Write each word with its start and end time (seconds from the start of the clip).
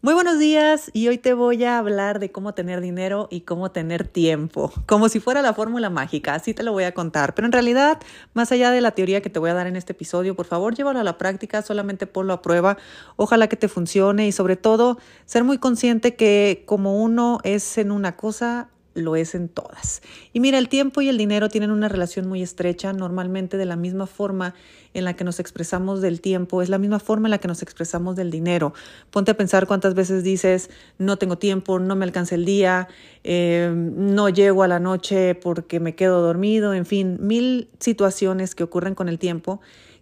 Muy 0.00 0.14
buenos 0.14 0.38
días 0.38 0.92
y 0.94 1.08
hoy 1.08 1.18
te 1.18 1.34
voy 1.34 1.64
a 1.64 1.76
hablar 1.76 2.20
de 2.20 2.30
cómo 2.30 2.54
tener 2.54 2.80
dinero 2.80 3.26
y 3.32 3.40
cómo 3.40 3.72
tener 3.72 4.06
tiempo, 4.06 4.72
como 4.86 5.08
si 5.08 5.18
fuera 5.18 5.42
la 5.42 5.54
fórmula 5.54 5.90
mágica, 5.90 6.34
así 6.34 6.54
te 6.54 6.62
lo 6.62 6.70
voy 6.70 6.84
a 6.84 6.94
contar, 6.94 7.34
pero 7.34 7.46
en 7.46 7.52
realidad, 7.52 7.98
más 8.32 8.52
allá 8.52 8.70
de 8.70 8.80
la 8.80 8.92
teoría 8.92 9.22
que 9.22 9.28
te 9.28 9.40
voy 9.40 9.50
a 9.50 9.54
dar 9.54 9.66
en 9.66 9.74
este 9.74 9.94
episodio, 9.94 10.36
por 10.36 10.46
favor 10.46 10.76
llévalo 10.76 11.00
a 11.00 11.02
la 11.02 11.18
práctica, 11.18 11.62
solamente 11.62 12.06
ponlo 12.06 12.32
a 12.32 12.42
prueba, 12.42 12.78
ojalá 13.16 13.48
que 13.48 13.56
te 13.56 13.66
funcione 13.66 14.28
y 14.28 14.30
sobre 14.30 14.54
todo 14.54 14.98
ser 15.26 15.42
muy 15.42 15.58
consciente 15.58 16.14
que 16.14 16.62
como 16.64 17.02
uno 17.02 17.40
es 17.42 17.76
en 17.76 17.90
una 17.90 18.14
cosa, 18.14 18.68
lo 18.98 19.16
es 19.16 19.34
en 19.34 19.48
todas. 19.48 20.02
Y 20.32 20.40
mira, 20.40 20.58
el 20.58 20.68
tiempo 20.68 21.00
y 21.00 21.08
el 21.08 21.18
dinero 21.18 21.48
tienen 21.48 21.70
una 21.70 21.88
relación 21.88 22.28
muy 22.28 22.42
estrecha, 22.42 22.92
normalmente 22.92 23.56
de 23.56 23.64
la 23.64 23.76
misma 23.76 24.06
forma 24.06 24.54
en 24.94 25.04
la 25.04 25.14
que 25.14 25.24
nos 25.24 25.40
expresamos 25.40 26.00
del 26.00 26.20
tiempo, 26.20 26.62
es 26.62 26.68
la 26.68 26.78
misma 26.78 26.98
forma 26.98 27.28
en 27.28 27.30
la 27.30 27.38
que 27.38 27.48
nos 27.48 27.62
expresamos 27.62 28.16
del 28.16 28.30
dinero. 28.30 28.74
Ponte 29.10 29.30
a 29.30 29.36
pensar 29.36 29.66
cuántas 29.66 29.94
veces 29.94 30.24
dices, 30.24 30.70
no 30.98 31.16
tengo 31.16 31.38
tiempo, 31.38 31.78
no 31.78 31.96
me 31.96 32.04
alcanza 32.04 32.34
el 32.34 32.44
día, 32.44 32.88
eh, 33.24 33.72
no 33.74 34.28
llego 34.28 34.62
a 34.62 34.68
la 34.68 34.80
noche 34.80 35.34
porque 35.34 35.80
me 35.80 35.94
quedo 35.94 36.20
dormido, 36.20 36.74
en 36.74 36.86
fin, 36.86 37.18
mil 37.20 37.68
situaciones 37.78 38.54
que 38.54 38.64
ocurren 38.64 38.94
con 38.94 39.08
el 39.08 39.18
tiempo 39.18 39.60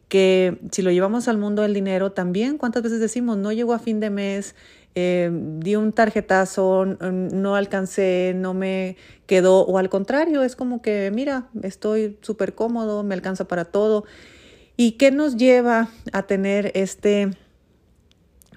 que 0.08 0.58
si 0.70 0.82
lo 0.82 0.90
llevamos 0.90 1.26
al 1.28 1.38
mundo 1.38 1.62
del 1.62 1.74
dinero, 1.74 2.12
también 2.12 2.58
cuántas 2.58 2.82
veces 2.82 3.00
decimos, 3.00 3.36
no 3.38 3.52
llego 3.52 3.72
a 3.74 3.78
fin 3.78 3.98
de 3.98 4.10
mes, 4.10 4.54
eh, 4.98 5.30
di 5.30 5.76
un 5.76 5.92
tarjetazo, 5.92 6.86
no 6.86 7.54
alcancé, 7.54 8.32
no 8.34 8.54
me 8.54 8.96
quedó, 9.26 9.60
o 9.60 9.76
al 9.76 9.90
contrario, 9.90 10.42
es 10.42 10.56
como 10.56 10.80
que, 10.80 11.12
mira, 11.14 11.48
estoy 11.62 12.16
súper 12.22 12.54
cómodo, 12.54 13.02
me 13.02 13.14
alcanza 13.14 13.46
para 13.46 13.66
todo. 13.66 14.04
¿Y 14.78 14.92
qué 14.92 15.10
nos 15.10 15.36
lleva 15.36 15.90
a 16.14 16.22
tener 16.22 16.72
este, 16.74 17.28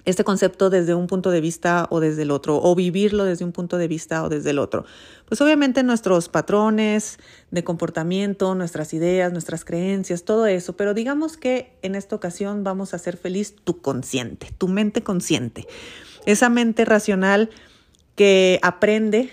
este 0.06 0.24
concepto 0.24 0.70
desde 0.70 0.94
un 0.94 1.08
punto 1.08 1.30
de 1.30 1.42
vista 1.42 1.86
o 1.90 2.00
desde 2.00 2.22
el 2.22 2.30
otro, 2.30 2.58
o 2.62 2.74
vivirlo 2.74 3.26
desde 3.26 3.44
un 3.44 3.52
punto 3.52 3.76
de 3.76 3.88
vista 3.88 4.24
o 4.24 4.30
desde 4.30 4.48
el 4.48 4.60
otro? 4.60 4.86
Pues 5.26 5.42
obviamente 5.42 5.82
nuestros 5.82 6.30
patrones 6.30 7.18
de 7.50 7.64
comportamiento, 7.64 8.54
nuestras 8.54 8.94
ideas, 8.94 9.30
nuestras 9.30 9.66
creencias, 9.66 10.24
todo 10.24 10.46
eso, 10.46 10.74
pero 10.74 10.94
digamos 10.94 11.36
que 11.36 11.76
en 11.82 11.96
esta 11.96 12.16
ocasión 12.16 12.64
vamos 12.64 12.94
a 12.94 12.96
hacer 12.96 13.18
feliz 13.18 13.56
tu 13.62 13.82
consciente, 13.82 14.48
tu 14.56 14.68
mente 14.68 15.02
consciente 15.02 15.66
esa 16.26 16.48
mente 16.48 16.84
racional 16.84 17.50
que 18.14 18.58
aprende 18.62 19.30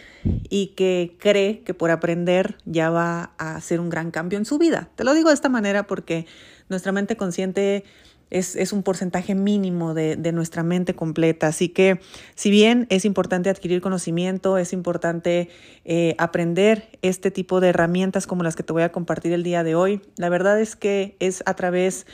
y 0.50 0.68
que 0.68 1.16
cree 1.20 1.62
que 1.62 1.74
por 1.74 1.92
aprender 1.92 2.58
ya 2.66 2.90
va 2.90 3.32
a 3.38 3.56
hacer 3.56 3.80
un 3.80 3.90
gran 3.90 4.12
cambio 4.12 4.38
en 4.38 4.46
su 4.46 4.58
vida. 4.58 4.90
Te 4.96 5.04
lo 5.04 5.14
digo 5.14 5.30
de 5.30 5.36
esta 5.36 5.50
manera 5.50 5.88
porque 5.88 6.26
nuestra 6.70 6.92
mente 6.92 7.18
consciente 7.18 7.84
es, 8.30 8.74
un 8.74 8.84
porcentaje 8.84 9.36
mínimo 9.36 9.94
de, 9.94 10.32
nuestra 10.32 10.64
mente 10.64 10.96
completa. 10.96 11.48
Así 11.48 11.70
que 11.70 12.00
si 12.36 12.50
bien 12.50 12.88
es 12.90 13.06
importante 13.06 13.50
adquirir 13.50 13.82
conocimiento, 13.82 14.58
es 14.58 14.74
importante 14.74 15.50
eh, 15.86 16.16
aprender 16.18 16.90
este 17.02 17.32
tipo 17.32 17.60
de 17.62 17.70
herramientas 17.70 18.28
como 18.28 18.44
las 18.44 18.56
que 18.56 18.64
te 18.64 18.74
voy 18.74 18.84
a 18.84 18.92
compartir 18.92 19.34
el 19.34 19.44
día 19.44 19.64
de 19.64 19.76
hoy, 19.76 20.02
la 20.18 20.30
verdad 20.30 20.60
es 20.60 20.76
que 20.76 21.16
es 21.20 21.44
a 21.46 21.56
través 21.56 22.06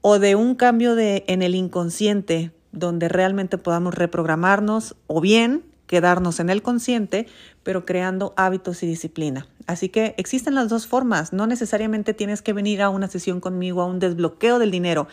o 0.00 0.18
de 0.18 0.34
un 0.34 0.54
cambio 0.54 0.94
de, 0.94 1.24
en 1.28 1.42
el 1.42 1.54
inconsciente 1.54 2.50
donde 2.74 3.08
realmente 3.08 3.56
podamos 3.56 3.94
reprogramarnos 3.94 4.96
o 5.06 5.20
bien 5.20 5.64
quedarnos 5.86 6.40
en 6.40 6.50
el 6.50 6.62
consciente, 6.62 7.26
pero 7.62 7.84
creando 7.84 8.34
hábitos 8.36 8.82
y 8.82 8.86
disciplina. 8.86 9.46
Así 9.66 9.88
que 9.88 10.14
existen 10.16 10.54
las 10.54 10.68
dos 10.68 10.86
formas. 10.86 11.32
No 11.32 11.46
necesariamente 11.46 12.14
tienes 12.14 12.42
que 12.42 12.52
venir 12.52 12.82
a 12.82 12.88
una 12.88 13.08
sesión 13.08 13.40
conmigo, 13.40 13.82
a 13.82 13.86
un 13.86 13.98
desbloqueo 13.98 14.58
del 14.58 14.70
dinero. 14.70 15.08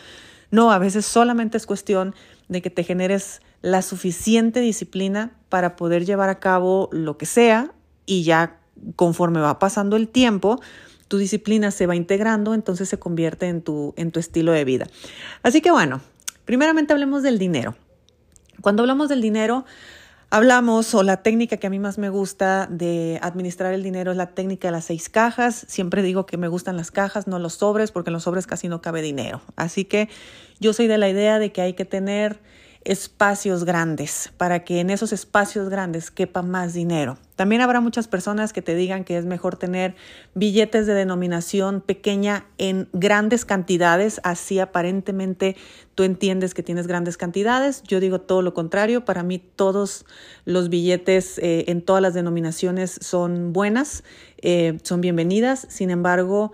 No, 0.50 0.72
a 0.72 0.78
veces 0.78 1.06
solamente 1.06 1.56
es 1.56 1.66
cuestión 1.66 2.14
de 2.48 2.60
que 2.62 2.70
te 2.70 2.84
generes 2.84 3.40
la 3.62 3.80
suficiente 3.80 4.60
disciplina 4.60 5.32
para 5.48 5.76
poder 5.76 6.04
llevar 6.04 6.28
a 6.28 6.40
cabo 6.40 6.88
lo 6.92 7.16
que 7.16 7.26
sea 7.26 7.72
y 8.04 8.24
ya 8.24 8.58
conforme 8.96 9.40
va 9.40 9.58
pasando 9.58 9.96
el 9.96 10.08
tiempo, 10.08 10.60
tu 11.08 11.18
disciplina 11.18 11.70
se 11.70 11.86
va 11.86 11.94
integrando, 11.94 12.54
entonces 12.54 12.88
se 12.88 12.98
convierte 12.98 13.46
en 13.46 13.62
tu, 13.62 13.94
en 13.96 14.10
tu 14.10 14.18
estilo 14.18 14.52
de 14.52 14.64
vida. 14.64 14.86
Así 15.42 15.60
que 15.60 15.70
bueno, 15.70 16.00
Primeramente 16.44 16.92
hablemos 16.92 17.22
del 17.22 17.38
dinero. 17.38 17.76
Cuando 18.60 18.82
hablamos 18.82 19.08
del 19.08 19.20
dinero, 19.20 19.64
hablamos, 20.30 20.94
o 20.94 21.02
la 21.02 21.22
técnica 21.22 21.56
que 21.56 21.66
a 21.66 21.70
mí 21.70 21.78
más 21.78 21.98
me 21.98 22.08
gusta 22.08 22.66
de 22.70 23.18
administrar 23.22 23.74
el 23.74 23.82
dinero 23.82 24.12
es 24.12 24.16
la 24.16 24.28
técnica 24.28 24.68
de 24.68 24.72
las 24.72 24.86
seis 24.86 25.08
cajas. 25.08 25.64
Siempre 25.68 26.02
digo 26.02 26.26
que 26.26 26.36
me 26.36 26.48
gustan 26.48 26.76
las 26.76 26.90
cajas, 26.90 27.26
no 27.26 27.38
los 27.38 27.54
sobres, 27.54 27.92
porque 27.92 28.10
en 28.10 28.14
los 28.14 28.22
sobres 28.24 28.46
casi 28.46 28.68
no 28.68 28.80
cabe 28.80 29.02
dinero. 29.02 29.42
Así 29.56 29.84
que 29.84 30.08
yo 30.58 30.72
soy 30.72 30.86
de 30.86 30.98
la 30.98 31.08
idea 31.08 31.38
de 31.38 31.52
que 31.52 31.60
hay 31.60 31.74
que 31.74 31.84
tener 31.84 32.40
espacios 32.84 33.64
grandes, 33.64 34.30
para 34.36 34.64
que 34.64 34.80
en 34.80 34.90
esos 34.90 35.12
espacios 35.12 35.68
grandes 35.68 36.10
quepa 36.10 36.42
más 36.42 36.74
dinero. 36.74 37.18
También 37.36 37.62
habrá 37.62 37.80
muchas 37.80 38.08
personas 38.08 38.52
que 38.52 38.62
te 38.62 38.74
digan 38.74 39.04
que 39.04 39.16
es 39.16 39.24
mejor 39.24 39.56
tener 39.56 39.94
billetes 40.34 40.86
de 40.86 40.94
denominación 40.94 41.80
pequeña 41.80 42.46
en 42.58 42.88
grandes 42.92 43.44
cantidades, 43.44 44.20
así 44.24 44.58
aparentemente 44.58 45.56
tú 45.94 46.02
entiendes 46.02 46.54
que 46.54 46.62
tienes 46.62 46.86
grandes 46.86 47.16
cantidades. 47.16 47.82
Yo 47.84 48.00
digo 48.00 48.20
todo 48.20 48.42
lo 48.42 48.54
contrario, 48.54 49.04
para 49.04 49.22
mí 49.22 49.38
todos 49.38 50.04
los 50.44 50.68
billetes 50.68 51.38
eh, 51.38 51.64
en 51.68 51.82
todas 51.82 52.02
las 52.02 52.14
denominaciones 52.14 52.98
son 53.00 53.52
buenas, 53.52 54.04
eh, 54.38 54.78
son 54.82 55.00
bienvenidas, 55.00 55.66
sin 55.68 55.90
embargo, 55.90 56.52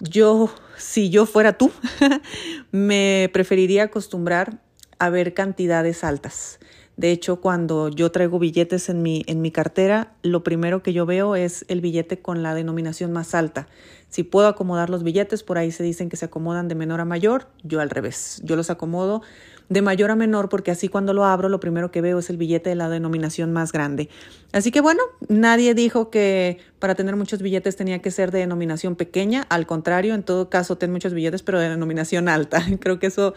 yo, 0.00 0.50
si 0.76 1.10
yo 1.10 1.26
fuera 1.26 1.56
tú, 1.56 1.70
me 2.72 3.30
preferiría 3.32 3.84
acostumbrar 3.84 4.60
a 5.02 5.10
ver 5.10 5.34
cantidades 5.34 6.04
altas. 6.04 6.60
De 6.96 7.10
hecho, 7.10 7.40
cuando 7.40 7.88
yo 7.88 8.12
traigo 8.12 8.38
billetes 8.38 8.88
en 8.88 9.02
mi, 9.02 9.24
en 9.26 9.42
mi 9.42 9.50
cartera, 9.50 10.12
lo 10.22 10.44
primero 10.44 10.84
que 10.84 10.92
yo 10.92 11.06
veo 11.06 11.34
es 11.34 11.64
el 11.66 11.80
billete 11.80 12.20
con 12.22 12.44
la 12.44 12.54
denominación 12.54 13.10
más 13.10 13.34
alta. 13.34 13.66
Si 14.10 14.22
puedo 14.22 14.46
acomodar 14.46 14.90
los 14.90 15.02
billetes, 15.02 15.42
por 15.42 15.58
ahí 15.58 15.72
se 15.72 15.82
dicen 15.82 16.08
que 16.08 16.16
se 16.16 16.26
acomodan 16.26 16.68
de 16.68 16.76
menor 16.76 17.00
a 17.00 17.04
mayor, 17.04 17.48
yo 17.64 17.80
al 17.80 17.90
revés. 17.90 18.40
Yo 18.44 18.54
los 18.54 18.70
acomodo 18.70 19.22
de 19.72 19.82
mayor 19.82 20.10
a 20.10 20.16
menor 20.16 20.48
porque 20.48 20.70
así 20.70 20.88
cuando 20.88 21.14
lo 21.14 21.24
abro 21.24 21.48
lo 21.48 21.60
primero 21.60 21.90
que 21.90 22.00
veo 22.00 22.18
es 22.18 22.30
el 22.30 22.36
billete 22.36 22.70
de 22.70 22.76
la 22.76 22.88
denominación 22.88 23.52
más 23.52 23.72
grande. 23.72 24.08
Así 24.52 24.70
que 24.70 24.80
bueno, 24.80 25.02
nadie 25.28 25.74
dijo 25.74 26.10
que 26.10 26.58
para 26.78 26.94
tener 26.94 27.16
muchos 27.16 27.42
billetes 27.42 27.76
tenía 27.76 28.00
que 28.00 28.10
ser 28.10 28.30
de 28.30 28.40
denominación 28.40 28.96
pequeña, 28.96 29.46
al 29.48 29.66
contrario, 29.66 30.14
en 30.14 30.22
todo 30.22 30.50
caso 30.50 30.76
ten 30.76 30.92
muchos 30.92 31.14
billetes 31.14 31.42
pero 31.42 31.58
de 31.58 31.68
denominación 31.68 32.28
alta. 32.28 32.62
Creo 32.80 32.98
que 32.98 33.06
eso 33.06 33.34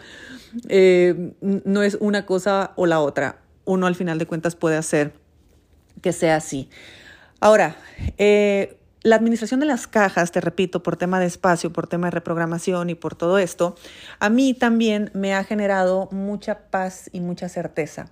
eh, 0.68 1.32
no 1.40 1.82
es 1.82 1.96
una 2.00 2.26
cosa 2.26 2.72
o 2.76 2.86
la 2.86 3.00
otra. 3.00 3.40
Uno 3.64 3.86
al 3.86 3.94
final 3.94 4.18
de 4.18 4.26
cuentas 4.26 4.54
puede 4.54 4.76
hacer 4.76 5.14
que 6.02 6.12
sea 6.12 6.36
así. 6.36 6.68
Ahora, 7.40 7.76
eh, 8.18 8.78
la 9.06 9.14
administración 9.14 9.60
de 9.60 9.66
las 9.66 9.86
cajas, 9.86 10.32
te 10.32 10.40
repito, 10.40 10.82
por 10.82 10.96
tema 10.96 11.20
de 11.20 11.26
espacio, 11.26 11.72
por 11.72 11.86
tema 11.86 12.08
de 12.08 12.10
reprogramación 12.10 12.90
y 12.90 12.96
por 12.96 13.14
todo 13.14 13.38
esto, 13.38 13.76
a 14.18 14.30
mí 14.30 14.52
también 14.52 15.12
me 15.14 15.32
ha 15.32 15.44
generado 15.44 16.08
mucha 16.10 16.58
paz 16.70 17.08
y 17.12 17.20
mucha 17.20 17.48
certeza, 17.48 18.10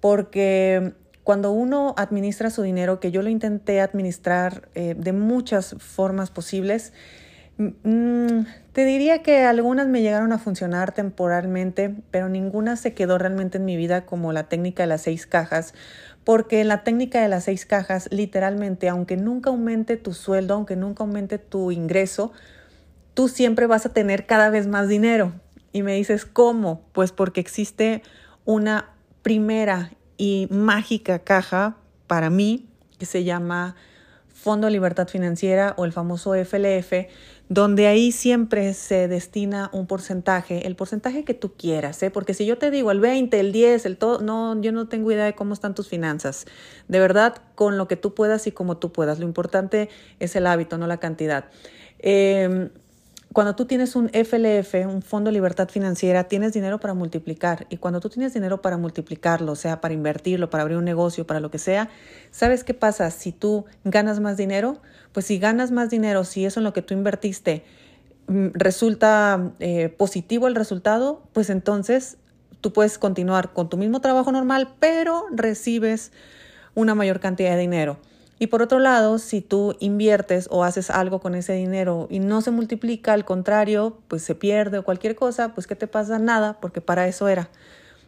porque 0.00 0.94
cuando 1.24 1.52
uno 1.52 1.94
administra 1.98 2.48
su 2.48 2.62
dinero, 2.62 3.00
que 3.00 3.10
yo 3.10 3.20
lo 3.20 3.28
intenté 3.28 3.82
administrar 3.82 4.70
eh, 4.74 4.94
de 4.96 5.12
muchas 5.12 5.76
formas 5.78 6.30
posibles, 6.30 6.94
mm, 7.58 8.40
te 8.72 8.86
diría 8.86 9.22
que 9.22 9.44
algunas 9.44 9.88
me 9.88 10.00
llegaron 10.00 10.32
a 10.32 10.38
funcionar 10.38 10.92
temporalmente, 10.92 11.94
pero 12.10 12.30
ninguna 12.30 12.76
se 12.76 12.94
quedó 12.94 13.18
realmente 13.18 13.58
en 13.58 13.66
mi 13.66 13.76
vida 13.76 14.06
como 14.06 14.32
la 14.32 14.44
técnica 14.44 14.84
de 14.84 14.86
las 14.86 15.02
seis 15.02 15.26
cajas, 15.26 15.74
porque 16.24 16.60
en 16.60 16.68
la 16.68 16.84
técnica 16.84 17.20
de 17.20 17.28
las 17.28 17.44
seis 17.44 17.66
cajas, 17.66 18.08
literalmente, 18.10 18.88
aunque 18.88 19.16
nunca 19.16 19.50
aumente 19.50 19.96
tu 19.96 20.12
sueldo, 20.12 20.54
aunque 20.54 20.76
nunca 20.76 21.04
aumente 21.04 21.38
tu 21.38 21.70
ingreso, 21.70 22.32
tú 23.14 23.28
siempre 23.28 23.66
vas 23.66 23.86
a 23.86 23.92
tener 23.92 24.26
cada 24.26 24.50
vez 24.50 24.66
más 24.66 24.88
dinero. 24.88 25.32
Y 25.72 25.82
me 25.82 25.94
dices, 25.94 26.24
¿cómo? 26.24 26.82
Pues 26.92 27.12
porque 27.12 27.40
existe 27.40 28.02
una 28.44 28.90
primera 29.22 29.92
y 30.16 30.48
mágica 30.50 31.20
caja 31.20 31.76
para 32.06 32.30
mí 32.30 32.68
que 32.98 33.06
se 33.06 33.24
llama 33.24 33.76
Fondo 34.28 34.66
de 34.66 34.72
Libertad 34.72 35.08
Financiera 35.08 35.74
o 35.76 35.84
el 35.84 35.92
famoso 35.92 36.34
FLF, 36.34 36.92
donde 37.50 37.88
ahí 37.88 38.12
siempre 38.12 38.72
se 38.74 39.08
destina 39.08 39.70
un 39.72 39.88
porcentaje, 39.88 40.68
el 40.68 40.76
porcentaje 40.76 41.24
que 41.24 41.34
tú 41.34 41.52
quieras, 41.54 42.00
¿eh? 42.04 42.10
porque 42.12 42.32
si 42.32 42.46
yo 42.46 42.58
te 42.58 42.70
digo 42.70 42.92
el 42.92 43.00
20, 43.00 43.40
el 43.40 43.50
10, 43.50 43.86
el 43.86 43.96
todo, 43.96 44.20
no, 44.20 44.60
yo 44.60 44.70
no 44.70 44.86
tengo 44.86 45.10
idea 45.10 45.24
de 45.24 45.34
cómo 45.34 45.52
están 45.52 45.74
tus 45.74 45.88
finanzas. 45.88 46.46
De 46.86 47.00
verdad, 47.00 47.42
con 47.56 47.76
lo 47.76 47.88
que 47.88 47.96
tú 47.96 48.14
puedas 48.14 48.46
y 48.46 48.52
como 48.52 48.76
tú 48.76 48.92
puedas. 48.92 49.18
Lo 49.18 49.26
importante 49.26 49.88
es 50.20 50.36
el 50.36 50.46
hábito, 50.46 50.78
no 50.78 50.86
la 50.86 50.98
cantidad. 50.98 51.46
Em, 51.98 52.70
cuando 53.32 53.56
tú 53.56 53.64
tienes 53.64 53.96
un 53.96 54.10
FLF, 54.12 54.86
un 54.86 55.02
Fondo 55.02 55.28
de 55.28 55.32
Libertad 55.32 55.68
Financiera, 55.68 56.24
tienes 56.24 56.52
dinero 56.52 56.78
para 56.78 56.94
multiplicar. 56.94 57.66
Y 57.68 57.78
cuando 57.78 57.98
tú 57.98 58.10
tienes 58.10 58.32
dinero 58.32 58.62
para 58.62 58.76
multiplicarlo, 58.76 59.56
sea, 59.56 59.80
para 59.80 59.92
invertirlo, 59.92 60.50
para 60.50 60.62
abrir 60.62 60.78
un 60.78 60.84
negocio, 60.84 61.26
para 61.26 61.40
lo 61.40 61.50
que 61.50 61.58
sea, 61.58 61.90
¿sabes 62.30 62.62
qué 62.62 62.74
pasa? 62.74 63.10
Si 63.10 63.32
tú 63.32 63.64
ganas 63.82 64.20
más 64.20 64.36
dinero, 64.36 64.80
pues 65.12 65.26
si 65.26 65.38
ganas 65.38 65.70
más 65.70 65.90
dinero, 65.90 66.24
si 66.24 66.44
eso 66.44 66.60
en 66.60 66.64
lo 66.64 66.72
que 66.72 66.82
tú 66.82 66.94
invertiste 66.94 67.64
mm, 68.26 68.48
resulta 68.54 69.52
eh, 69.58 69.88
positivo 69.88 70.46
el 70.46 70.54
resultado, 70.54 71.22
pues 71.32 71.50
entonces 71.50 72.16
tú 72.60 72.72
puedes 72.72 72.98
continuar 72.98 73.52
con 73.52 73.68
tu 73.68 73.76
mismo 73.76 74.00
trabajo 74.00 74.32
normal, 74.32 74.74
pero 74.78 75.24
recibes 75.32 76.12
una 76.74 76.94
mayor 76.94 77.20
cantidad 77.20 77.52
de 77.52 77.60
dinero. 77.60 77.98
Y 78.38 78.46
por 78.46 78.62
otro 78.62 78.78
lado, 78.78 79.18
si 79.18 79.42
tú 79.42 79.76
inviertes 79.80 80.48
o 80.50 80.64
haces 80.64 80.88
algo 80.88 81.20
con 81.20 81.34
ese 81.34 81.52
dinero 81.52 82.06
y 82.10 82.20
no 82.20 82.40
se 82.40 82.50
multiplica, 82.50 83.12
al 83.12 83.26
contrario, 83.26 83.98
pues 84.08 84.22
se 84.22 84.34
pierde 84.34 84.78
o 84.78 84.84
cualquier 84.84 85.14
cosa, 85.14 85.52
pues 85.52 85.66
¿qué 85.66 85.76
te 85.76 85.86
pasa? 85.86 86.18
Nada, 86.18 86.58
porque 86.58 86.80
para 86.80 87.06
eso 87.06 87.28
era, 87.28 87.50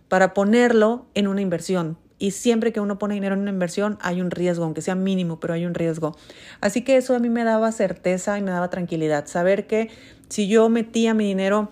para 0.08 0.32
ponerlo 0.32 1.04
en 1.12 1.28
una 1.28 1.42
inversión. 1.42 1.98
Y 2.22 2.30
siempre 2.30 2.72
que 2.72 2.78
uno 2.78 3.00
pone 3.00 3.14
dinero 3.14 3.34
en 3.34 3.40
una 3.40 3.50
inversión 3.50 3.98
hay 4.00 4.20
un 4.20 4.30
riesgo, 4.30 4.62
aunque 4.62 4.80
sea 4.80 4.94
mínimo, 4.94 5.40
pero 5.40 5.54
hay 5.54 5.66
un 5.66 5.74
riesgo. 5.74 6.16
Así 6.60 6.82
que 6.82 6.96
eso 6.96 7.16
a 7.16 7.18
mí 7.18 7.28
me 7.28 7.42
daba 7.42 7.72
certeza 7.72 8.38
y 8.38 8.42
me 8.42 8.52
daba 8.52 8.70
tranquilidad, 8.70 9.26
saber 9.26 9.66
que 9.66 9.90
si 10.28 10.46
yo 10.46 10.68
metía 10.68 11.14
mi 11.14 11.24
dinero 11.24 11.70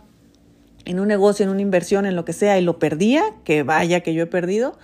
en 0.86 0.98
un 0.98 1.06
negocio, 1.06 1.44
en 1.44 1.50
una 1.50 1.62
inversión, 1.62 2.04
en 2.04 2.16
lo 2.16 2.24
que 2.24 2.32
sea, 2.32 2.58
y 2.58 2.64
lo 2.64 2.80
perdía, 2.80 3.22
que 3.44 3.62
vaya 3.62 4.00
que 4.00 4.12
yo 4.12 4.24
he 4.24 4.26
perdido, 4.26 4.76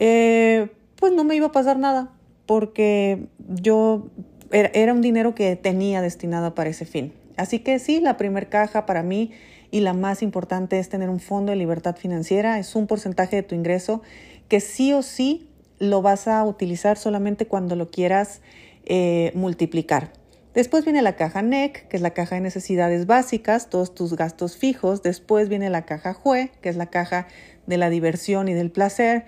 eh, 0.00 0.72
pues 0.96 1.12
no 1.12 1.22
me 1.22 1.36
iba 1.36 1.46
a 1.46 1.52
pasar 1.52 1.78
nada 1.78 2.10
porque 2.46 3.28
yo 3.38 4.08
era, 4.50 4.92
un 4.92 5.02
dinero 5.02 5.36
que 5.36 5.54
tenía 5.54 6.02
destinado 6.02 6.56
para 6.56 6.70
ese 6.70 6.84
fin. 6.84 7.12
Así 7.36 7.60
que 7.60 7.78
sí, 7.78 8.00
la 8.00 8.16
primer 8.16 8.48
caja 8.48 8.86
para 8.86 9.04
mí 9.04 9.30
y 9.70 9.80
la 9.80 9.92
más 9.92 10.22
importante 10.22 10.78
es 10.78 10.88
tener 10.88 11.08
un 11.08 11.20
fondo 11.20 11.50
de 11.50 11.56
libertad 11.56 11.96
financiera. 11.96 12.58
Es 12.58 12.74
un 12.76 12.86
porcentaje 12.86 13.36
de 13.36 13.42
tu 13.42 13.54
ingreso 13.54 14.02
que 14.48 14.60
sí 14.60 14.92
o 14.92 15.02
sí 15.02 15.48
lo 15.78 16.02
vas 16.02 16.28
a 16.28 16.44
utilizar 16.44 16.96
solamente 16.96 17.46
cuando 17.46 17.76
lo 17.76 17.90
quieras 17.90 18.40
eh, 18.84 19.32
multiplicar. 19.34 20.12
Después 20.54 20.84
viene 20.84 21.02
la 21.02 21.16
caja 21.16 21.42
NEC, 21.42 21.86
que 21.88 21.96
es 21.96 22.02
la 22.02 22.10
caja 22.14 22.36
de 22.36 22.40
necesidades 22.40 23.06
básicas, 23.06 23.68
todos 23.68 23.94
tus 23.94 24.16
gastos 24.16 24.56
fijos. 24.56 25.02
Después 25.02 25.50
viene 25.50 25.68
la 25.68 25.84
caja 25.84 26.14
JUE, 26.14 26.50
que 26.62 26.70
es 26.70 26.76
la 26.76 26.86
caja 26.86 27.26
de 27.66 27.76
la 27.76 27.90
diversión 27.90 28.48
y 28.48 28.54
del 28.54 28.70
placer 28.70 29.26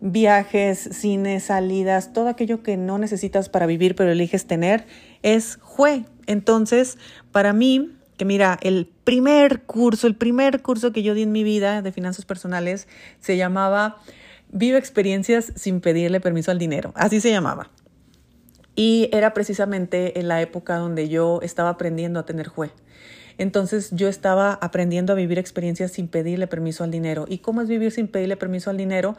viajes, 0.00 0.90
cines, 0.92 1.44
salidas, 1.44 2.12
todo 2.12 2.28
aquello 2.28 2.62
que 2.62 2.76
no 2.76 2.98
necesitas 2.98 3.48
para 3.48 3.64
vivir 3.64 3.94
pero 3.94 4.12
eliges 4.12 4.46
tener, 4.46 4.84
es 5.22 5.56
JUE. 5.56 6.04
Entonces, 6.26 6.98
para 7.32 7.54
mí, 7.54 7.96
que 8.16 8.24
mira, 8.24 8.58
el 8.62 8.88
primer 9.04 9.62
curso, 9.62 10.06
el 10.06 10.16
primer 10.16 10.62
curso 10.62 10.92
que 10.92 11.02
yo 11.02 11.14
di 11.14 11.22
en 11.22 11.32
mi 11.32 11.44
vida 11.44 11.82
de 11.82 11.92
finanzas 11.92 12.24
personales 12.24 12.88
se 13.20 13.36
llamaba 13.36 13.98
Vive 14.56 14.78
experiencias 14.78 15.52
sin 15.56 15.80
pedirle 15.80 16.20
permiso 16.20 16.52
al 16.52 16.60
dinero. 16.60 16.92
Así 16.94 17.20
se 17.20 17.30
llamaba. 17.30 17.70
Y 18.76 19.08
era 19.12 19.34
precisamente 19.34 20.20
en 20.20 20.28
la 20.28 20.40
época 20.42 20.76
donde 20.76 21.08
yo 21.08 21.40
estaba 21.42 21.70
aprendiendo 21.70 22.20
a 22.20 22.24
tener 22.24 22.46
JUE. 22.46 22.70
Entonces 23.36 23.90
yo 23.90 24.08
estaba 24.08 24.52
aprendiendo 24.52 25.12
a 25.12 25.16
vivir 25.16 25.38
experiencias 25.38 25.90
sin 25.90 26.06
pedirle 26.06 26.46
permiso 26.46 26.84
al 26.84 26.92
dinero. 26.92 27.24
¿Y 27.28 27.38
cómo 27.38 27.62
es 27.62 27.68
vivir 27.68 27.90
sin 27.90 28.06
pedirle 28.06 28.36
permiso 28.36 28.70
al 28.70 28.76
dinero? 28.76 29.16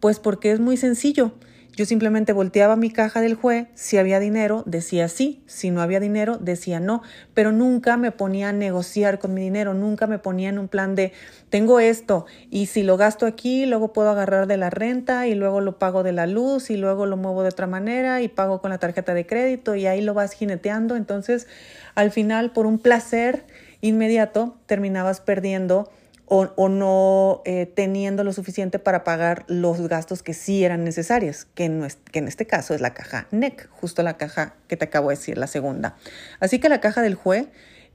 Pues 0.00 0.18
porque 0.18 0.52
es 0.52 0.60
muy 0.60 0.76
sencillo. 0.78 1.32
Yo 1.78 1.84
simplemente 1.84 2.32
volteaba 2.32 2.74
mi 2.74 2.90
caja 2.90 3.20
del 3.20 3.36
juez, 3.36 3.68
si 3.74 3.98
había 3.98 4.18
dinero, 4.18 4.64
decía 4.66 5.06
sí, 5.06 5.44
si 5.46 5.70
no 5.70 5.80
había 5.80 6.00
dinero, 6.00 6.36
decía 6.36 6.80
no, 6.80 7.02
pero 7.34 7.52
nunca 7.52 7.96
me 7.96 8.10
ponía 8.10 8.48
a 8.48 8.52
negociar 8.52 9.20
con 9.20 9.32
mi 9.32 9.42
dinero, 9.42 9.74
nunca 9.74 10.08
me 10.08 10.18
ponía 10.18 10.48
en 10.48 10.58
un 10.58 10.66
plan 10.66 10.96
de, 10.96 11.12
tengo 11.50 11.78
esto, 11.78 12.26
y 12.50 12.66
si 12.66 12.82
lo 12.82 12.96
gasto 12.96 13.26
aquí, 13.26 13.64
luego 13.64 13.92
puedo 13.92 14.10
agarrar 14.10 14.48
de 14.48 14.56
la 14.56 14.70
renta, 14.70 15.28
y 15.28 15.36
luego 15.36 15.60
lo 15.60 15.78
pago 15.78 16.02
de 16.02 16.10
la 16.10 16.26
luz, 16.26 16.68
y 16.70 16.76
luego 16.76 17.06
lo 17.06 17.16
muevo 17.16 17.42
de 17.42 17.50
otra 17.50 17.68
manera, 17.68 18.22
y 18.22 18.26
pago 18.26 18.60
con 18.60 18.70
la 18.70 18.78
tarjeta 18.78 19.14
de 19.14 19.24
crédito, 19.24 19.76
y 19.76 19.86
ahí 19.86 20.00
lo 20.00 20.14
vas 20.14 20.32
jineteando. 20.32 20.96
Entonces, 20.96 21.46
al 21.94 22.10
final, 22.10 22.50
por 22.50 22.66
un 22.66 22.80
placer 22.80 23.44
inmediato, 23.82 24.56
terminabas 24.66 25.20
perdiendo 25.20 25.88
o, 26.30 26.68
no 26.68 27.42
eh, 27.44 27.66
teniendo 27.66 28.22
lo 28.22 28.32
suficiente 28.32 28.78
para 28.78 29.02
pagar 29.02 29.44
los 29.48 29.80
gastos 29.88 30.22
que 30.22 30.34
sí 30.34 30.62
eran 30.62 30.84
necesarios, 30.84 31.46
que 31.54 31.64
en, 31.64 31.84
este 32.28 32.46
caso 32.46 32.74
es 32.74 32.80
la 32.80 32.92
caja 32.92 33.26
NEC, 33.30 33.68
justo 33.70 34.02
la 34.02 34.18
caja 34.18 34.54
que 34.68 34.76
te 34.76 34.84
acabo 34.84 35.08
de 35.08 35.16
decir, 35.16 35.38
la 35.38 35.46
segunda. 35.46 35.96
Así 36.40 36.58
que 36.58 36.68
la 36.68 36.80
caja 36.80 37.00
del 37.00 37.14
JUE 37.14 37.48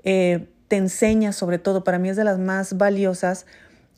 eh, 0.03 0.47
te 0.68 0.77
enseña, 0.77 1.31
sobre 1.31 1.59
todo, 1.59 1.83
para 1.83 2.00
mí 2.00 2.09
es 2.09 2.18
de 2.18 2.24
las 2.24 2.39
más 2.39 2.77
valiosas, 2.77 3.45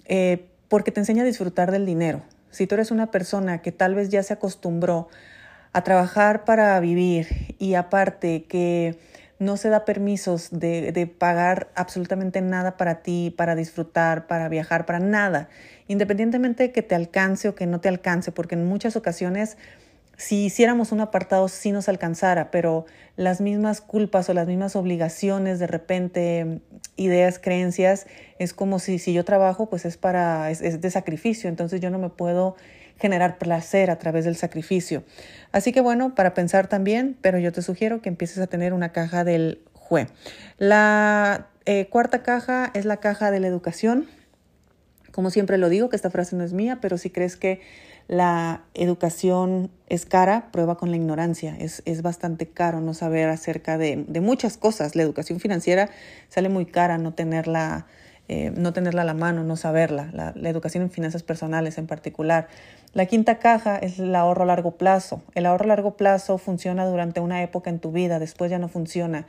eh, 0.05 0.45
porque 0.67 0.91
te 0.91 0.99
enseña 0.99 1.23
a 1.23 1.25
disfrutar 1.25 1.71
del 1.71 1.85
dinero. 1.85 2.21
Si 2.51 2.67
tú 2.67 2.75
eres 2.75 2.91
una 2.91 3.11
persona 3.11 3.61
que 3.61 3.71
tal 3.71 3.95
vez 3.95 4.09
ya 4.09 4.21
se 4.23 4.33
acostumbró 4.33 5.07
a 5.71 5.83
trabajar 5.83 6.45
para 6.45 6.77
vivir 6.79 7.55
y 7.57 7.75
aparte 7.75 8.43
que 8.43 8.99
no 9.39 9.57
se 9.57 9.69
da 9.69 9.85
permisos 9.85 10.49
de, 10.51 10.91
de, 10.91 11.07
pagar 11.07 11.69
absolutamente 11.75 12.41
nada 12.41 12.77
para 12.77 13.01
ti, 13.01 13.33
para 13.35 13.55
disfrutar, 13.55 14.27
para 14.27 14.47
viajar, 14.47 14.85
para 14.85 14.99
nada, 14.99 15.49
independientemente 15.87 16.63
de 16.63 16.71
que 16.71 16.81
te 16.81 16.95
alcance 16.95 17.49
o 17.49 17.55
que 17.55 17.65
no 17.65 17.81
te 17.81 17.89
alcance, 17.89 18.31
porque 18.31 18.55
en 18.55 18.65
muchas 18.65 18.95
ocasiones 18.95 19.57
si 20.17 20.45
hiciéramos 20.45 20.91
un 20.91 21.01
apartado 21.01 21.47
sí 21.47 21.71
nos 21.71 21.89
alcanzara, 21.89 22.51
pero 22.51 22.85
las 23.17 23.41
mismas 23.41 23.81
culpas 23.81 24.29
o 24.29 24.33
las 24.33 24.47
mismas 24.47 24.75
obligaciones, 24.75 25.59
de 25.59 25.67
repente 25.67 26.61
ideas, 26.95 27.39
creencias, 27.39 28.07
es 28.39 28.53
como 28.53 28.79
si, 28.79 28.99
si 28.99 29.13
yo 29.13 29.25
trabajo, 29.25 29.69
pues 29.69 29.85
es 29.85 29.97
para, 29.97 30.49
es 30.51 30.81
de 30.81 30.91
sacrificio, 30.91 31.49
entonces 31.49 31.81
yo 31.81 31.89
no 31.89 31.99
me 31.99 32.09
puedo 32.09 32.55
generar 32.97 33.37
placer 33.37 33.91
a 33.91 33.97
través 33.97 34.25
del 34.25 34.35
sacrificio. 34.35 35.03
Así 35.51 35.71
que 35.71 35.81
bueno, 35.81 36.15
para 36.15 36.33
pensar 36.33 36.67
también, 36.67 37.17
pero 37.21 37.39
yo 37.39 37.51
te 37.51 37.61
sugiero 37.61 38.01
que 38.01 38.09
empieces 38.09 38.39
a 38.39 38.47
tener 38.47 38.73
una 38.73 38.91
caja 38.91 39.23
del 39.23 39.61
JUE. 39.73 40.07
La 40.57 41.47
eh, 41.65 41.87
cuarta 41.87 42.23
caja 42.23 42.71
es 42.73 42.85
la 42.85 42.97
caja 42.97 43.31
de 43.31 43.39
la 43.39 43.47
educación. 43.47 44.07
Como 45.11 45.29
siempre 45.29 45.57
lo 45.57 45.69
digo, 45.69 45.89
que 45.89 45.95
esta 45.95 46.09
frase 46.09 46.35
no 46.35 46.43
es 46.43 46.53
mía, 46.53 46.79
pero 46.81 46.97
si 46.97 47.09
crees 47.09 47.35
que 47.35 47.61
la 48.07 48.63
educación 48.75 49.71
es 49.87 50.05
cara, 50.05 50.51
prueba 50.51 50.77
con 50.77 50.91
la 50.91 50.97
ignorancia. 50.97 51.55
Es, 51.59 51.81
es 51.85 52.01
bastante 52.01 52.47
caro 52.47 52.79
no 52.81 52.93
saber 52.93 53.29
acerca 53.29 53.77
de, 53.77 54.05
de, 54.07 54.21
muchas 54.21 54.57
cosas. 54.57 54.95
La 54.95 55.03
educación 55.03 55.39
financiera 55.39 55.89
sale 56.29 56.49
muy 56.49 56.65
cara 56.65 56.97
no 56.97 57.13
tenerla, 57.13 57.87
eh, 58.27 58.51
no 58.55 58.73
tenerla 58.73 59.01
a 59.01 59.05
la 59.05 59.15
mano, 59.15 59.43
no 59.43 59.55
saberla. 59.55 60.09
La, 60.13 60.33
la 60.35 60.49
educación 60.49 60.83
en 60.83 60.91
finanzas 60.91 61.23
personales 61.23 61.77
en 61.79 61.87
particular. 61.87 62.47
La 62.95 63.07
quinta 63.07 63.39
caja 63.39 63.77
es 63.77 63.99
el 63.99 64.15
ahorro 64.15 64.43
a 64.43 64.45
largo 64.45 64.71
plazo. 64.71 65.21
El 65.33 65.47
ahorro 65.47 65.65
a 65.65 65.67
largo 65.67 65.97
plazo 65.97 66.37
funciona 66.37 66.85
durante 66.85 67.19
una 67.19 67.43
época 67.43 67.69
en 67.69 67.79
tu 67.79 67.91
vida, 67.91 68.19
después 68.19 68.49
ya 68.49 68.57
no 68.57 68.69
funciona. 68.69 69.27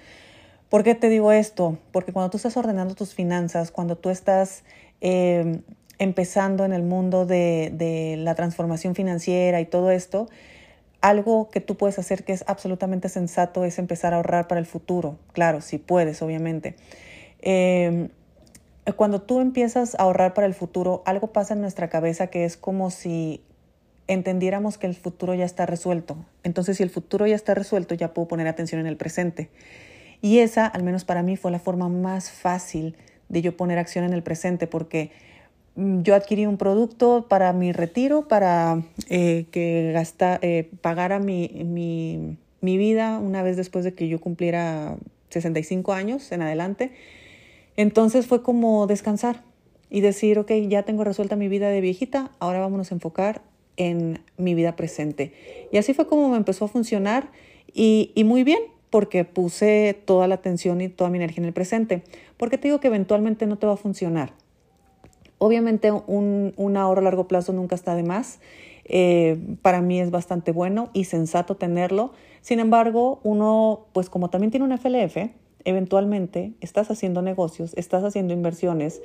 ¿Por 0.68 0.84
qué 0.84 0.94
te 0.94 1.08
digo 1.08 1.32
esto? 1.32 1.76
Porque 1.90 2.12
cuando 2.12 2.30
tú 2.30 2.36
estás 2.36 2.56
ordenando 2.56 2.94
tus 2.94 3.12
finanzas, 3.12 3.72
cuando 3.72 3.96
tú 3.96 4.08
estás 4.08 4.62
eh, 5.00 5.62
empezando 5.98 6.64
en 6.64 6.72
el 6.72 6.84
mundo 6.84 7.26
de, 7.26 8.14
la 8.20 8.36
transformación 8.36 8.94
financiera 8.94 9.60
y 9.60 9.66
todo 9.66 9.90
esto, 9.90 10.28
algo 11.00 11.50
que 11.50 11.60
tú 11.60 11.76
puedes 11.76 11.98
hacer 11.98 12.22
que 12.22 12.34
es 12.34 12.44
absolutamente 12.46 13.08
sensato 13.08 13.64
es 13.64 13.80
empezar 13.80 14.14
a 14.14 14.18
ahorrar 14.18 14.46
para 14.46 14.60
el 14.60 14.66
futuro. 14.66 15.18
Claro, 15.32 15.60
si 15.60 15.78
puedes, 15.78 16.22
obviamente. 16.22 16.76
Eh, 17.40 18.10
cuando 18.94 19.22
tú 19.22 19.40
empiezas 19.40 19.96
a 19.96 20.04
ahorrar 20.04 20.34
para 20.34 20.46
el 20.46 20.54
futuro, 20.54 21.02
algo 21.04 21.32
pasa 21.32 21.54
en 21.54 21.62
nuestra 21.62 21.88
cabeza 21.88 22.28
que 22.28 22.44
es 22.44 22.56
como 22.56 22.92
si 22.92 23.42
entendiéramos 24.08 24.78
que 24.78 24.86
el 24.86 24.94
futuro 24.94 25.34
ya 25.34 25.44
está 25.44 25.66
resuelto. 25.66 26.16
Entonces, 26.42 26.76
si 26.76 26.82
el 26.82 26.90
futuro 26.90 27.26
ya 27.26 27.34
está 27.34 27.54
resuelto, 27.54 27.94
ya 27.94 28.14
puedo 28.14 28.28
poner 28.28 28.46
atención 28.46 28.80
en 28.80 28.86
el 28.86 28.96
presente. 28.96 29.48
Y 30.22 30.38
esa, 30.38 30.66
al 30.66 30.82
menos 30.82 31.04
para 31.04 31.22
mí, 31.22 31.36
fue 31.36 31.50
la 31.50 31.58
forma 31.58 31.88
más 31.88 32.30
fácil 32.30 32.96
de 33.28 33.42
yo 33.42 33.56
poner 33.56 33.78
acción 33.78 34.04
en 34.04 34.12
el 34.12 34.22
presente, 34.22 34.66
porque 34.66 35.10
mm, 35.74 36.02
yo 36.02 36.14
adquirí 36.14 36.46
un 36.46 36.56
producto 36.56 37.26
para 37.28 37.52
mi 37.52 37.72
retiro, 37.72 38.28
para 38.28 38.82
eh, 39.08 39.46
que 39.50 39.90
gasta, 39.92 40.38
eh, 40.42 40.70
pagara 40.80 41.18
mi, 41.18 41.48
mi, 41.64 42.38
mi 42.60 42.78
vida 42.78 43.18
una 43.18 43.42
vez 43.42 43.56
después 43.56 43.84
de 43.84 43.94
que 43.94 44.08
yo 44.08 44.20
cumpliera 44.20 44.96
65 45.30 45.92
años 45.92 46.30
en 46.32 46.42
adelante. 46.42 46.92
Entonces 47.76 48.26
fue 48.26 48.42
como 48.42 48.86
descansar 48.86 49.42
y 49.90 50.00
decir, 50.00 50.38
ok, 50.38 50.50
ya 50.68 50.84
tengo 50.84 51.04
resuelta 51.04 51.36
mi 51.36 51.48
vida 51.48 51.68
de 51.68 51.80
viejita, 51.80 52.30
ahora 52.38 52.60
vámonos 52.60 52.90
a 52.90 52.94
enfocar 52.94 53.42
en 53.76 54.20
mi 54.36 54.54
vida 54.54 54.76
presente. 54.76 55.32
Y 55.72 55.78
así 55.78 55.94
fue 55.94 56.06
como 56.06 56.28
me 56.28 56.36
empezó 56.36 56.64
a 56.64 56.68
funcionar 56.68 57.30
y, 57.72 58.12
muy 58.24 58.44
bien, 58.44 58.60
porque 58.90 59.24
puse 59.24 59.96
toda 60.04 60.28
la 60.28 60.36
atención 60.36 60.80
y 60.80 60.88
toda 60.88 61.10
mi 61.10 61.18
energía 61.18 61.42
en 61.42 61.46
el 61.46 61.52
presente. 61.52 62.02
Porque 62.36 62.58
te 62.58 62.68
digo 62.68 62.80
que 62.80 62.88
eventualmente 62.88 63.46
no 63.46 63.58
te 63.58 63.66
va 63.66 63.74
a 63.74 63.76
funcionar. 63.76 64.32
Obviamente 65.38 65.92
un, 65.92 66.76
ahorro 66.76 67.00
a 67.00 67.04
largo 67.04 67.28
plazo 67.28 67.52
nunca 67.52 67.74
está 67.74 67.94
de 67.94 68.02
más. 68.02 68.40
Eh, 68.84 69.38
para 69.62 69.82
mí 69.82 70.00
es 70.00 70.10
bastante 70.10 70.52
bueno 70.52 70.88
y 70.94 71.04
sensato 71.04 71.56
tenerlo. 71.56 72.12
Sin 72.40 72.60
embargo, 72.60 73.20
uno, 73.24 73.86
pues 73.92 74.08
como 74.08 74.30
también 74.30 74.50
tiene 74.50 74.64
un 74.64 74.72
FLF, 74.78 75.30
eventualmente 75.64 76.52
estás 76.60 76.90
haciendo 76.90 77.20
negocios, 77.20 77.74
estás 77.76 78.04
haciendo 78.04 78.32
inversiones. 78.32 79.02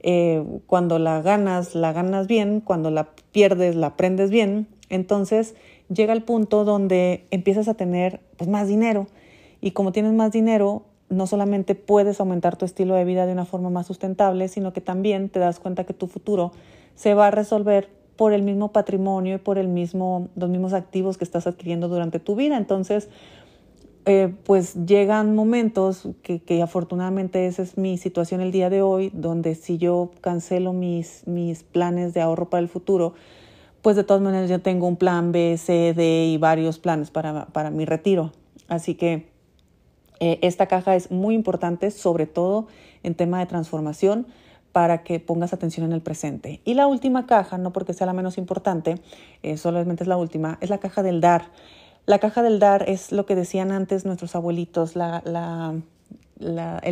Eh, 0.00 0.44
cuando 0.66 0.98
la 0.98 1.22
ganas, 1.22 1.74
la 1.74 1.92
ganas 1.92 2.26
bien, 2.26 2.60
cuando 2.60 2.90
la 2.90 3.08
pierdes, 3.32 3.76
la 3.76 3.88
aprendes 3.88 4.30
bien. 4.30 4.68
Entonces 4.88 5.54
llega 5.92 6.12
el 6.12 6.22
punto 6.22 6.64
donde 6.64 7.26
empiezas 7.30 7.68
a 7.68 7.74
tener 7.74 8.20
pues, 8.36 8.48
más 8.48 8.68
dinero. 8.68 9.06
Y 9.60 9.72
como 9.72 9.92
tienes 9.92 10.12
más 10.12 10.32
dinero, 10.32 10.84
no 11.08 11.26
solamente 11.26 11.74
puedes 11.74 12.20
aumentar 12.20 12.56
tu 12.56 12.64
estilo 12.64 12.94
de 12.94 13.04
vida 13.04 13.26
de 13.26 13.32
una 13.32 13.44
forma 13.44 13.70
más 13.70 13.86
sustentable, 13.86 14.48
sino 14.48 14.72
que 14.72 14.80
también 14.80 15.30
te 15.30 15.40
das 15.40 15.58
cuenta 15.58 15.84
que 15.84 15.94
tu 15.94 16.06
futuro 16.06 16.52
se 16.94 17.14
va 17.14 17.28
a 17.28 17.30
resolver 17.30 17.88
por 18.16 18.32
el 18.32 18.42
mismo 18.42 18.72
patrimonio 18.72 19.36
y 19.36 19.38
por 19.38 19.58
el 19.58 19.68
mismo, 19.68 20.28
los 20.34 20.50
mismos 20.50 20.72
activos 20.72 21.16
que 21.16 21.24
estás 21.24 21.46
adquiriendo 21.46 21.88
durante 21.88 22.18
tu 22.18 22.34
vida. 22.34 22.56
Entonces, 22.56 23.08
eh, 24.08 24.34
pues 24.44 24.74
llegan 24.86 25.34
momentos 25.34 26.08
que, 26.22 26.40
que, 26.40 26.62
afortunadamente 26.62 27.46
esa 27.46 27.62
es 27.62 27.76
mi 27.76 27.98
situación 27.98 28.40
el 28.40 28.50
día 28.50 28.70
de 28.70 28.82
hoy, 28.82 29.10
donde 29.12 29.54
si 29.54 29.78
yo 29.78 30.10
cancelo 30.20 30.72
mis, 30.72 31.26
mis 31.26 31.62
planes 31.62 32.14
de 32.14 32.20
ahorro 32.20 32.48
para 32.48 32.62
el 32.62 32.68
futuro, 32.68 33.14
pues 33.82 33.96
de 33.96 34.04
todas 34.04 34.22
maneras 34.22 34.48
ya 34.48 34.58
tengo 34.58 34.86
un 34.86 34.96
plan 34.96 35.30
B, 35.30 35.56
C, 35.58 35.92
D 35.94 36.26
y 36.26 36.38
varios 36.38 36.78
planes 36.78 37.10
para, 37.10 37.46
para 37.46 37.70
mi 37.70 37.84
retiro. 37.84 38.32
Así 38.66 38.94
que 38.94 39.28
eh, 40.20 40.38
esta 40.42 40.66
caja 40.66 40.96
es 40.96 41.10
muy 41.10 41.34
importante, 41.34 41.90
sobre 41.90 42.26
todo 42.26 42.66
en 43.02 43.14
tema 43.14 43.38
de 43.38 43.46
transformación, 43.46 44.26
para 44.72 45.02
que 45.02 45.20
pongas 45.20 45.52
atención 45.52 45.86
en 45.86 45.92
el 45.92 46.02
presente. 46.02 46.60
Y 46.64 46.74
la 46.74 46.86
última 46.86 47.26
caja, 47.26 47.58
no 47.58 47.72
porque 47.72 47.94
sea 47.94 48.06
la 48.06 48.12
menos 48.12 48.38
importante, 48.38 48.96
eh, 49.42 49.56
solamente 49.56 50.04
es 50.04 50.08
la 50.08 50.16
última, 50.16 50.58
es 50.60 50.70
la 50.70 50.78
caja 50.78 51.02
del 51.02 51.20
dar. 51.20 51.50
La 52.08 52.20
caja 52.20 52.42
del 52.42 52.58
dar 52.58 52.88
es 52.88 53.12
lo 53.12 53.26
que 53.26 53.34
decían 53.34 53.70
antes 53.70 54.06
nuestros 54.06 54.34
abuelitos, 54.34 54.94
el 54.96 55.82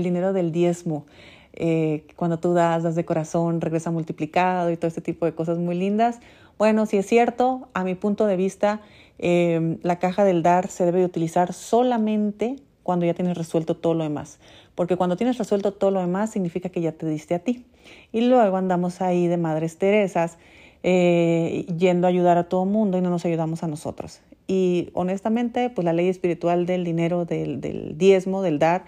dinero 0.02 0.34
del 0.34 0.52
diezmo. 0.52 1.06
Eh, 1.54 2.06
cuando 2.16 2.38
tú 2.38 2.52
das, 2.52 2.82
das 2.82 2.96
de 2.96 3.06
corazón, 3.06 3.62
regresa 3.62 3.90
multiplicado 3.90 4.70
y 4.70 4.76
todo 4.76 4.88
este 4.88 5.00
tipo 5.00 5.24
de 5.24 5.34
cosas 5.34 5.56
muy 5.56 5.74
lindas. 5.74 6.20
Bueno, 6.58 6.84
si 6.84 6.98
es 6.98 7.06
cierto, 7.06 7.70
a 7.72 7.82
mi 7.82 7.94
punto 7.94 8.26
de 8.26 8.36
vista, 8.36 8.82
la 9.18 9.98
caja 9.98 10.22
del 10.22 10.42
dar 10.42 10.68
se 10.68 10.84
debe 10.84 11.02
utilizar 11.06 11.54
solamente 11.54 12.56
cuando 12.82 13.06
ya 13.06 13.14
tienes 13.14 13.38
resuelto 13.38 13.74
todo 13.74 13.94
lo 13.94 14.04
demás. 14.04 14.38
Porque 14.74 14.96
cuando 14.98 15.16
tienes 15.16 15.38
resuelto 15.38 15.72
todo 15.72 15.92
lo 15.92 16.00
demás 16.00 16.28
significa 16.28 16.68
que 16.68 16.82
ya 16.82 16.92
te 16.92 17.06
diste 17.06 17.34
a 17.34 17.38
ti. 17.38 17.64
Y 18.12 18.20
luego 18.20 18.58
andamos 18.58 19.00
ahí 19.00 19.28
de 19.28 19.38
Madres 19.38 19.78
Teresas 19.78 20.36
eh, 20.82 21.64
yendo 21.74 22.06
a 22.06 22.10
ayudar 22.10 22.36
a 22.36 22.50
todo 22.50 22.66
mundo 22.66 22.98
y 22.98 23.00
no 23.00 23.08
nos 23.08 23.24
ayudamos 23.24 23.62
a 23.62 23.66
nosotros. 23.66 24.20
Y 24.46 24.90
honestamente, 24.92 25.70
pues 25.70 25.84
la 25.84 25.92
ley 25.92 26.08
espiritual 26.08 26.66
del 26.66 26.84
dinero, 26.84 27.24
del, 27.24 27.60
del 27.60 27.98
diezmo, 27.98 28.42
del 28.42 28.58
dar, 28.58 28.84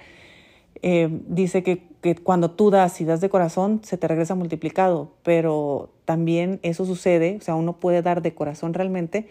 eh, 0.82 1.08
dice 1.26 1.62
que, 1.62 1.82
que, 2.00 2.14
cuando 2.14 2.52
tú 2.52 2.70
das 2.70 3.00
y 3.00 3.04
das 3.04 3.20
de 3.20 3.28
corazón, 3.28 3.80
se 3.82 3.98
te 3.98 4.06
regresa 4.06 4.36
multiplicado, 4.36 5.12
pero 5.24 5.90
también 6.04 6.60
eso 6.62 6.84
sucede, 6.84 7.36
o 7.40 7.40
sea, 7.40 7.56
uno 7.56 7.80
puede 7.80 8.02
dar 8.02 8.22
de 8.22 8.34
corazón 8.34 8.74
realmente 8.74 9.26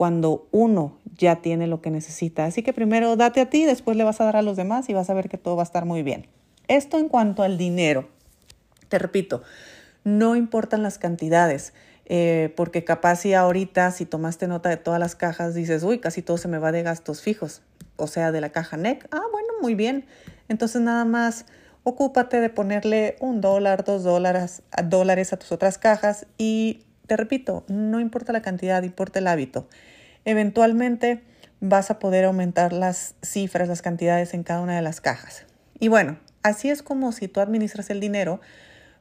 cuando 0.00 0.48
uno 0.50 0.96
ya 1.18 1.42
tiene 1.42 1.66
lo 1.66 1.82
que 1.82 1.90
necesita. 1.90 2.46
Así 2.46 2.62
que 2.62 2.72
primero 2.72 3.16
date 3.16 3.40
a 3.42 3.50
ti, 3.50 3.66
después 3.66 3.98
le 3.98 4.04
vas 4.04 4.18
a 4.20 4.24
dar 4.24 4.36
a 4.36 4.40
los 4.40 4.56
demás 4.56 4.88
y 4.88 4.94
vas 4.94 5.10
a 5.10 5.14
ver 5.14 5.28
que 5.28 5.36
todo 5.36 5.56
va 5.56 5.62
a 5.62 5.64
estar 5.64 5.84
muy 5.84 6.02
bien. 6.02 6.26
Esto 6.68 6.98
en 6.98 7.08
cuanto 7.08 7.42
al 7.42 7.58
dinero. 7.58 8.08
Te 8.88 8.98
repito, 8.98 9.42
no 10.02 10.36
importan 10.36 10.82
las 10.82 10.98
cantidades. 10.98 11.74
Eh, 12.12 12.52
porque 12.56 12.82
capaz 12.82 13.20
si 13.20 13.34
ahorita, 13.34 13.92
si 13.92 14.04
tomaste 14.04 14.48
nota 14.48 14.68
de 14.68 14.76
todas 14.76 14.98
las 14.98 15.14
cajas, 15.14 15.54
dices, 15.54 15.84
uy, 15.84 16.00
casi 16.00 16.22
todo 16.22 16.38
se 16.38 16.48
me 16.48 16.58
va 16.58 16.72
de 16.72 16.82
gastos 16.82 17.22
fijos, 17.22 17.62
o 17.94 18.08
sea, 18.08 18.32
de 18.32 18.40
la 18.40 18.50
caja 18.50 18.76
NEC. 18.76 19.06
Ah, 19.12 19.22
bueno, 19.30 19.46
muy 19.62 19.76
bien. 19.76 20.06
Entonces 20.48 20.82
nada 20.82 21.04
más 21.04 21.46
ocúpate 21.84 22.40
de 22.40 22.50
ponerle 22.50 23.14
un 23.20 23.40
dólar, 23.40 23.84
dos 23.84 24.02
dólares, 24.02 24.62
dólares 24.86 25.32
a 25.32 25.36
tus 25.36 25.52
otras 25.52 25.78
cajas 25.78 26.26
y 26.36 26.82
te 27.06 27.16
repito, 27.16 27.62
no 27.68 28.00
importa 28.00 28.32
la 28.32 28.42
cantidad, 28.42 28.82
importa 28.82 29.20
el 29.20 29.28
hábito. 29.28 29.68
Eventualmente 30.24 31.22
vas 31.60 31.92
a 31.92 32.00
poder 32.00 32.24
aumentar 32.24 32.72
las 32.72 33.14
cifras, 33.22 33.68
las 33.68 33.82
cantidades 33.82 34.34
en 34.34 34.42
cada 34.42 34.62
una 34.62 34.74
de 34.74 34.82
las 34.82 35.00
cajas. 35.00 35.46
Y 35.78 35.86
bueno, 35.86 36.18
así 36.42 36.70
es 36.70 36.82
como 36.82 37.12
si 37.12 37.28
tú 37.28 37.38
administras 37.38 37.88
el 37.88 38.00
dinero, 38.00 38.40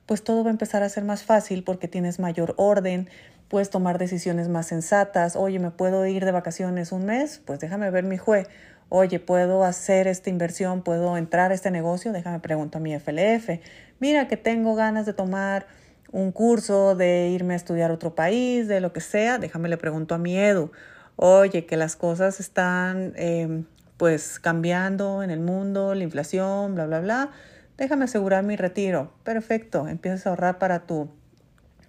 pues 0.10 0.24
todo 0.24 0.44
va 0.44 0.50
a 0.50 0.54
empezar 0.54 0.82
a 0.82 0.89
ser 0.89 1.04
más 1.04 1.22
fácil 1.22 1.63
porque 1.63 1.88
tienes 1.88 2.18
mayor 2.18 2.56
orden, 2.58 3.08
puedes 3.48 3.70
tomar 3.70 4.00
decisiones 4.00 4.50
más 4.50 4.66
sensatas. 4.66 5.36
Oye, 5.36 5.60
¿me 5.60 5.70
puedo 5.70 6.04
ir 6.08 6.25
de 6.25 6.32
vacaciones 6.32 6.92
un 6.92 7.06
mes? 7.06 7.44
Pues 7.46 7.60
déjame 7.60 7.92
ver 7.92 8.06
mi 8.06 8.18
jue. 8.18 8.48
Oye, 8.89 9.20
¿puedo 9.20 9.63
hacer 9.63 10.08
esta 10.08 10.32
inversión? 10.32 10.82
¿Puedo 10.82 11.16
entrar 11.16 11.51
a 11.51 11.54
este 11.54 11.70
negocio? 11.70 12.12
Déjame 12.12 12.39
preguntar 12.39 12.82
a 12.82 12.84
mi 12.84 12.96
FLF. 12.96 13.62
Mira 14.00 14.28
que 14.28 14.36
tengo 14.36 14.74
ganas 14.74 15.06
de 15.06 15.13
tomar 15.13 15.68
un 16.12 16.32
curso, 16.32 16.96
de 16.96 17.30
irme 17.30 17.54
a 17.54 17.58
estudiar 17.58 17.92
a 17.92 17.94
otro 17.94 18.16
país, 18.16 18.68
de 18.68 18.82
lo 18.82 18.92
que 18.92 19.01
sea, 19.01 19.38
déjame 19.38 19.70
le 19.70 19.78
pregunto 19.78 20.16
a 20.16 20.18
mi 20.18 20.39
Edu, 20.39 20.72
oye, 21.18 21.68
que 21.68 21.78
las 21.78 21.96
cosas 21.96 22.39
están 22.39 23.13
em, 23.16 23.66
pues 23.98 24.39
cambiando 24.39 25.22
en 25.22 25.30
el 25.30 25.39
mundo, 25.39 25.94
la 25.94 26.04
inflación, 26.04 26.74
bla, 26.74 26.88
bla, 26.88 27.00
bla, 27.00 27.30
déjame 27.79 28.05
asegurar 28.05 28.43
mi 28.43 28.55
retiro. 28.55 29.13
Perfecto, 29.24 29.88
empiezas 29.88 30.27
a 30.27 30.29
ahorrar 30.29 30.59
para 30.59 30.86
tu, 30.86 31.09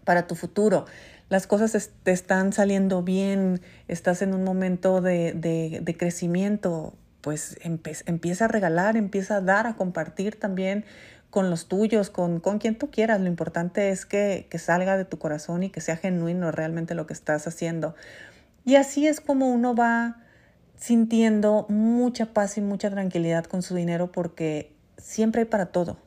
para 0.05 0.27
tu 0.27 0.37
futuro. 0.37 0.87
Las 1.29 1.47
cosas 1.47 1.91
te 2.03 2.13
están 2.13 2.53
saliendo 2.53 3.03
bien, 3.03 3.61
estás 3.89 4.23
en 4.23 4.33
un 4.33 4.45
momento 4.45 5.01
de, 5.01 5.33
de, 5.33 5.97
crecimiento, 5.97 6.95
pues 7.21 7.59
empieza 7.63 8.47
a 8.47 8.49
regalar, 8.49 8.97
empieza 8.97 9.37
a 9.37 9.41
dar, 9.41 9.67
a 9.67 9.75
compartir 9.75 10.39
también 10.39 10.85
con 11.29 11.51
los 11.51 11.69
tuyos, 11.69 12.11
con, 12.11 12.41
con 12.41 12.59
quien 12.59 12.77
tú 12.77 12.91
quieras. 12.91 13.21
Lo 13.21 13.29
importante 13.29 13.91
es 13.91 14.07
que, 14.07 14.47
que 14.51 14.59
salga 14.59 14.97
de 14.97 15.05
tu 15.05 15.19
corazón 15.19 15.63
y 15.63 15.71
que 15.71 15.81
sea 15.81 15.97
genuino 15.97 16.51
realmente 16.51 16.95
lo 16.95 17.07
que 17.07 17.13
estás 17.13 17.47
haciendo. 17.47 17.95
Y 18.65 18.77
así 18.77 19.07
es 19.07 19.21
como 19.21 19.53
uno 19.53 19.75
va 19.75 20.17
sintiendo 20.77 21.67
mucha 21.69 22.33
paz 22.33 22.59
y 22.59 22.61
mucha 22.61 22.91
tranquilidad 22.91 23.45
con 23.45 23.63
su 23.63 23.75
dinero 23.77 24.11
porque 24.11 24.80
siempre 25.03 25.43
hay 25.43 25.47
para 25.47 25.67
todo. 25.67 25.99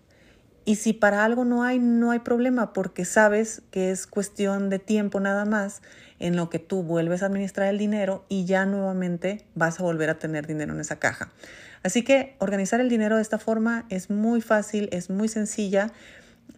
Y 0.66 0.76
si 0.76 0.94
para 0.94 1.26
algo 1.26 1.44
no 1.44 1.64
hay, 1.64 1.80
no 1.80 2.12
hay 2.12 2.20
problema 2.20 2.72
porque 2.72 3.04
sabes 3.04 3.62
que 3.70 3.92
es 3.92 4.08
cuestión 4.08 4.70
de 4.70 4.80
tiempo 4.80 5.20
nada 5.20 5.44
más 5.44 5.82
en 6.20 6.38
lo 6.38 6.50
que 6.50 6.60
tú 6.60 6.84
vuelves 6.84 7.22
a 7.22 7.26
administrar 7.26 7.68
el 7.68 7.78
dinero 7.78 8.26
y 8.30 8.46
ya 8.46 8.66
nuevamente 8.66 9.46
vas 9.56 9.80
a 9.80 9.84
volver 9.84 10.10
a 10.10 10.20
tener 10.20 10.48
dinero 10.48 10.74
en 10.74 10.80
esa 10.80 11.00
caja. 11.00 11.34
Así 11.84 12.04
que 12.04 12.38
organizar 12.40 12.80
el 12.80 12.88
dinero 12.88 13.18
de 13.18 13.22
esta 13.22 13.40
forma 13.40 13.86
es 13.90 14.10
muy 14.10 14.40
fácil, 14.40 14.88
es 14.94 15.10
muy 15.10 15.28
sencilla 15.28 15.92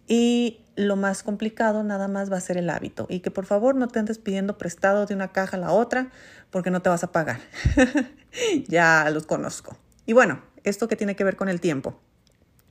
y 0.06 0.60
lo 0.76 0.94
más 0.94 1.24
complicado 1.24 1.82
nada 1.82 2.06
más 2.06 2.30
va 2.30 2.36
a 2.36 2.40
ser 2.40 2.58
el 2.58 2.70
hábito. 2.70 3.06
Y 3.08 3.20
que 3.20 3.32
por 3.32 3.44
favor 3.44 3.74
no 3.74 3.88
te 3.88 3.98
andes 3.98 4.18
pidiendo 4.18 4.56
prestado 4.56 5.04
de 5.06 5.14
una 5.14 5.32
caja 5.32 5.56
a 5.56 5.60
la 5.60 5.72
otra 5.72 6.10
porque 6.50 6.70
no 6.70 6.80
te 6.80 6.90
vas 6.90 7.02
a 7.02 7.10
pagar. 7.10 7.40
ya 8.68 9.10
los 9.10 9.26
conozco. 9.26 9.76
Y 10.04 10.12
bueno, 10.12 10.42
esto 10.62 10.86
que 10.86 10.94
tiene 10.94 11.16
que 11.16 11.24
ver 11.24 11.34
con 11.34 11.48
el 11.48 11.60
tiempo. 11.60 12.00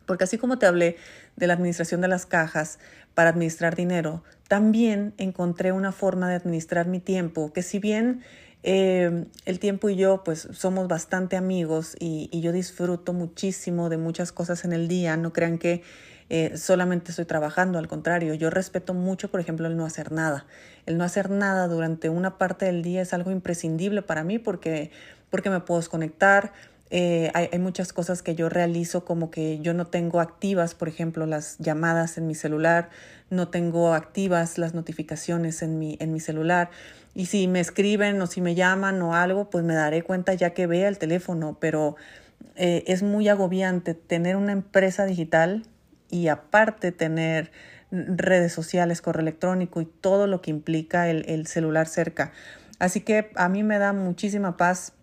Porque 0.06 0.24
así 0.24 0.38
como 0.38 0.58
te 0.58 0.66
hablé 0.66 0.98
de 1.36 1.48
la 1.48 1.54
administración 1.54 2.02
de 2.02 2.08
las 2.08 2.26
cajas 2.26 2.80
para 3.14 3.30
administrar 3.30 3.76
dinero, 3.76 4.24
también 4.48 5.14
encontré 5.18 5.72
una 5.72 5.92
forma 5.92 6.30
de 6.30 6.36
administrar 6.36 6.88
mi 6.88 7.00
tiempo 7.00 7.52
que 7.54 7.64
si 7.64 7.80
bien 7.80 8.22
eh, 8.68 9.26
el 9.46 9.60
tiempo 9.60 9.90
y 9.90 9.96
yo 9.96 10.24
pues 10.24 10.48
somos 10.54 10.88
bastante 10.88 11.38
amigos 11.38 11.96
y, 12.00 12.30
yo 12.42 12.52
disfruto 12.52 13.14
muchísimo 13.14 13.90
de 13.90 13.98
muchas 13.98 14.32
cosas 14.32 14.66
en 14.66 14.74
el 14.74 14.88
día. 14.88 15.18
No 15.18 15.34
crean 15.34 15.60
que 15.60 15.84
eh, 16.30 16.58
solamente 16.58 17.12
estoy 17.12 17.26
trabajando, 17.26 17.78
al 17.78 17.88
contrario, 17.88 18.34
yo 18.34 18.50
respeto 18.50 18.96
mucho, 18.96 19.30
por 19.30 19.40
ejemplo, 19.40 19.68
el 19.68 19.78
no 19.78 19.86
hacer 19.86 20.12
nada. 20.12 20.48
El 20.88 20.98
no 20.98 21.04
hacer 21.04 21.30
nada 21.30 21.68
durante 21.68 22.10
una 22.10 22.40
parte 22.40 22.66
del 22.66 22.82
día 22.82 23.04
es 23.04 23.14
algo 23.14 23.30
imprescindible 23.30 24.02
para 24.02 24.24
mí 24.24 24.40
porque, 24.40 24.90
porque 25.30 25.52
me 25.52 25.60
puedo 25.60 25.80
desconectar. 25.80 26.52
Eh, 26.92 27.32
hay, 27.34 27.50
hay, 27.52 27.60
muchas 27.60 27.94
cosas 27.94 28.22
que 28.22 28.36
yo 28.36 28.48
realizo 28.48 29.06
como 29.06 29.32
que 29.32 29.60
yo 29.60 29.74
no 29.74 29.88
tengo 29.88 30.20
activas, 30.20 30.76
por 30.76 30.88
ejemplo, 30.88 31.26
las 31.26 31.58
llamadas 31.58 32.18
en 32.20 32.28
mi 32.28 32.36
celular, 32.36 32.90
no 33.32 33.48
tengo 33.48 33.94
activas 33.94 34.60
las 34.60 34.76
notificaciones 34.76 35.64
en 35.64 35.80
mi, 35.80 35.98
en 36.00 36.14
mi 36.14 36.20
celular. 36.20 36.70
Y 37.16 37.26
si 37.26 37.48
me 37.48 37.60
escriben 37.60 38.22
o 38.22 38.28
si 38.28 38.42
me 38.42 38.54
llaman 38.54 39.02
o 39.02 39.16
algo, 39.16 39.50
pues 39.50 39.64
me 39.64 39.74
daré 39.74 40.04
cuenta 40.04 40.34
ya 40.36 40.52
que 40.52 40.68
vea 40.68 40.88
el 40.88 41.00
teléfono, 41.00 41.58
pero 41.60 41.96
eh, 42.56 42.84
es 42.88 43.02
muy 43.02 43.30
agobiante 43.30 43.96
tener 43.96 44.36
una 44.36 44.52
empresa 44.52 45.06
digital 45.06 45.64
y 46.12 46.28
aparte 46.28 46.92
tener 46.92 47.52
redes 47.92 48.54
sociales, 48.54 49.02
correo 49.02 49.22
electrónico 49.22 49.82
y 49.82 49.86
todo 49.86 50.28
lo 50.28 50.42
que 50.42 50.52
implica 50.52 51.10
el, 51.10 51.26
el 51.28 51.48
celular 51.48 51.88
cerca. 51.88 52.32
Así 52.78 53.02
que 53.02 53.32
a 53.36 53.50
mí 53.50 53.64
me 53.64 53.80
da 53.80 53.94
muchísima 53.94 54.58
paz 54.58 54.94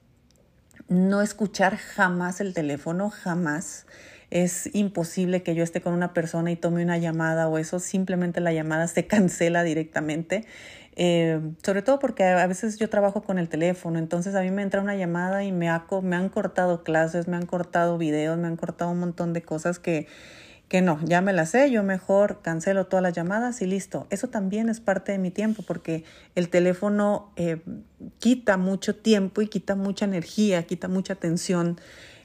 no 0.88 1.22
escuchar 1.22 1.76
jamás 1.76 2.40
el 2.40 2.54
teléfono, 2.54 3.10
jamás. 3.10 3.86
Es 4.30 4.70
imposible 4.74 5.42
que 5.42 5.54
yo 5.54 5.62
esté 5.62 5.80
con 5.80 5.92
una 5.92 6.14
persona 6.14 6.50
y 6.50 6.56
tome 6.56 6.82
una 6.82 6.98
llamada 6.98 7.48
o 7.48 7.58
eso, 7.58 7.80
simplemente 7.80 8.40
la 8.40 8.52
llamada 8.52 8.86
se 8.88 9.06
cancela 9.06 9.62
directamente. 9.62 10.46
Eh, 10.94 11.40
sobre 11.62 11.80
todo 11.82 11.98
porque 11.98 12.24
a 12.24 12.46
veces 12.46 12.78
yo 12.78 12.90
trabajo 12.90 13.22
con 13.22 13.38
el 13.38 13.48
teléfono, 13.48 13.98
entonces 13.98 14.34
a 14.34 14.42
mí 14.42 14.50
me 14.50 14.62
entra 14.62 14.82
una 14.82 14.94
llamada 14.94 15.42
y 15.42 15.50
me, 15.50 15.70
me 16.02 16.16
han 16.16 16.28
cortado 16.28 16.84
clases, 16.84 17.28
me 17.28 17.36
han 17.36 17.46
cortado 17.46 17.96
videos, 17.96 18.36
me 18.38 18.46
han 18.46 18.56
cortado 18.56 18.90
un 18.90 19.00
montón 19.00 19.32
de 19.32 19.42
cosas 19.42 19.78
que, 19.78 20.06
que 20.72 20.80
no, 20.82 20.98
ya 21.04 21.20
me 21.20 21.32
las 21.32 21.50
sé, 21.50 21.70
yo 21.70 21.84
mejor 21.84 22.40
cancelo 22.42 22.86
todas 22.86 23.04
las 23.04 23.12
llamadas 23.12 23.60
y 23.62 23.66
listo. 23.66 24.08
Eso 24.08 24.30
también 24.30 24.70
es 24.70 24.80
parte 24.80 25.12
de 25.12 25.18
mi 25.18 25.30
tiempo 25.30 25.62
porque 25.62 26.02
el 26.34 26.48
teléfono 26.48 27.30
eh, 27.36 27.60
quita 28.18 28.56
mucho 28.56 28.96
tiempo 28.96 29.42
y 29.42 29.46
quita 29.46 29.76
mucha 29.76 30.06
energía, 30.06 30.64
quita 30.64 30.88
mucha 30.88 31.12
atención 31.12 31.78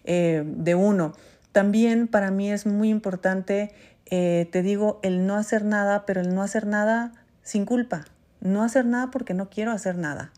eh, 0.06 0.44
de 0.46 0.74
uno. 0.74 1.13
También 1.51 2.08
para 2.08 2.32
mí 2.32 2.50
es 2.50 2.66
muy 2.66 2.89
importante, 2.89 3.74
te 4.06 4.62
digo, 4.63 5.01
el 5.04 5.27
no 5.27 5.36
hacer 5.36 5.66
nada, 5.66 6.06
pero 6.06 6.22
el 6.22 6.34
no 6.34 6.42
hacer 6.42 6.66
nada 6.66 7.12
sin 7.44 7.66
culpa 7.66 8.06
no 8.39 8.63
hacer 8.63 8.86
nada 8.86 9.12
porque 9.12 9.34
no 9.34 9.50
quiero 9.50 9.72
hacer 9.72 9.98
nada. 9.98 10.32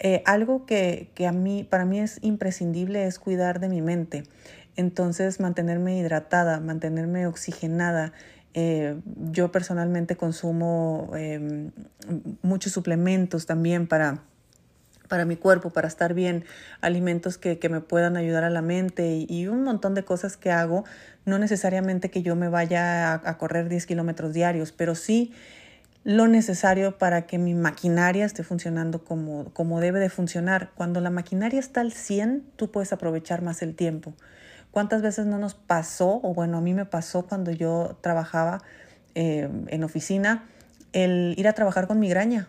Eh, 0.00 0.22
algo 0.26 0.64
que, 0.64 1.10
a 1.26 1.32
mí, 1.32 1.64
para 1.64 1.84
mí 1.84 1.98
es 1.98 2.18
imprescindible 2.22 3.06
es 3.06 3.18
cuidar 3.18 3.60
de 3.60 3.68
mi 3.68 3.82
mente. 3.82 4.24
Entonces, 4.78 5.40
mantenerme 5.40 5.98
hidratada, 5.98 6.60
mantenerme 6.60 7.26
oxigenada. 7.26 8.12
Eh, 8.54 9.00
yo 9.32 9.50
personalmente 9.50 10.16
consumo 10.16 11.10
em, 11.16 11.72
muchos 12.42 12.74
suplementos 12.74 13.44
también 13.44 13.88
para, 13.88 14.22
para 15.08 15.24
mi 15.24 15.34
cuerpo, 15.34 15.70
para 15.70 15.88
estar 15.88 16.14
bien, 16.14 16.44
alimentos 16.80 17.38
que, 17.38 17.58
me 17.68 17.80
puedan 17.80 18.16
ayudar 18.16 18.44
a 18.44 18.50
la 18.50 18.62
mente 18.62 19.26
y, 19.28 19.48
un 19.48 19.64
montón 19.64 19.94
de 19.94 20.04
cosas 20.04 20.36
que 20.36 20.52
hago. 20.52 20.84
No 21.24 21.40
necesariamente 21.40 22.08
que 22.08 22.22
yo 22.22 22.36
me 22.36 22.48
vaya 22.48 23.14
a, 23.14 23.30
a 23.30 23.36
correr 23.36 23.68
10 23.68 23.84
kilómetros 23.84 24.32
diarios, 24.32 24.70
pero 24.70 24.94
sí 24.94 25.32
lo 26.04 26.28
necesario 26.28 26.98
para 26.98 27.26
que 27.26 27.36
mi 27.38 27.54
maquinaria 27.54 28.24
esté 28.24 28.44
funcionando 28.44 29.02
como, 29.02 29.52
como 29.54 29.80
debe 29.80 29.98
de 29.98 30.08
funcionar. 30.08 30.70
Cuando 30.76 31.00
la 31.00 31.10
maquinaria 31.10 31.58
está 31.58 31.80
al 31.80 31.90
100, 31.90 32.44
tú 32.54 32.70
puedes 32.70 32.92
aprovechar 32.92 33.42
más 33.42 33.60
el 33.62 33.74
tiempo. 33.74 34.14
¿Cuántas 34.70 35.02
veces 35.02 35.26
no 35.26 35.38
nos 35.38 35.54
pasó, 35.54 36.20
o 36.22 36.34
bueno, 36.34 36.58
a 36.58 36.60
mí 36.60 36.74
me 36.74 36.84
pasó 36.84 37.26
cuando 37.26 37.50
yo 37.50 37.98
trabajaba 38.00 38.62
eh, 39.14 39.48
en 39.68 39.84
oficina, 39.84 40.44
el 40.92 41.34
ir 41.36 41.48
a 41.48 41.52
trabajar 41.52 41.86
con 41.86 41.98
migraña? 41.98 42.48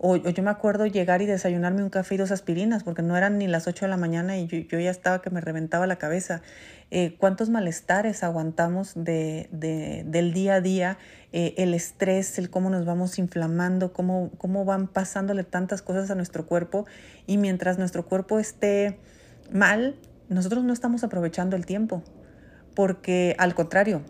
O, 0.00 0.16
yo 0.16 0.42
me 0.44 0.50
acuerdo 0.50 0.86
llegar 0.86 1.22
y 1.22 1.26
desayunarme 1.26 1.82
un 1.82 1.90
café 1.90 2.14
y 2.14 2.18
dos 2.18 2.30
aspirinas, 2.30 2.84
porque 2.84 3.02
no 3.02 3.16
eran 3.16 3.36
ni 3.36 3.48
las 3.48 3.66
8 3.66 3.86
de 3.86 3.88
la 3.90 3.96
mañana 3.96 4.38
y 4.38 4.46
yo, 4.46 4.78
ya 4.78 4.90
estaba 4.90 5.20
que 5.20 5.30
me 5.30 5.40
reventaba 5.40 5.88
la 5.88 5.96
cabeza. 5.96 6.40
Eh, 6.92 7.16
¿Cuántos 7.18 7.50
malestares 7.50 8.22
aguantamos 8.22 8.92
de, 8.94 9.48
del 9.50 10.32
día 10.32 10.54
a 10.54 10.60
día? 10.60 10.98
Eh, 11.32 11.54
el 11.58 11.74
estrés, 11.74 12.38
el 12.38 12.48
cómo 12.48 12.70
nos 12.70 12.86
vamos 12.86 13.18
inflamando, 13.18 13.92
cómo, 13.92 14.30
cómo 14.38 14.64
van 14.64 14.86
pasándole 14.86 15.42
tantas 15.42 15.82
cosas 15.82 16.12
a 16.12 16.14
nuestro 16.14 16.46
cuerpo. 16.46 16.86
Y 17.26 17.36
mientras 17.36 17.76
nuestro 17.76 18.06
cuerpo 18.06 18.38
esté 18.38 19.00
mal, 19.50 19.96
nosotros 20.28 20.64
no 20.64 20.72
estamos 20.72 21.04
aprovechando 21.04 21.56
el 21.56 21.66
tiempo. 21.66 22.02
Porque 22.74 23.34
al 23.38 23.54
contrario, 23.54 24.02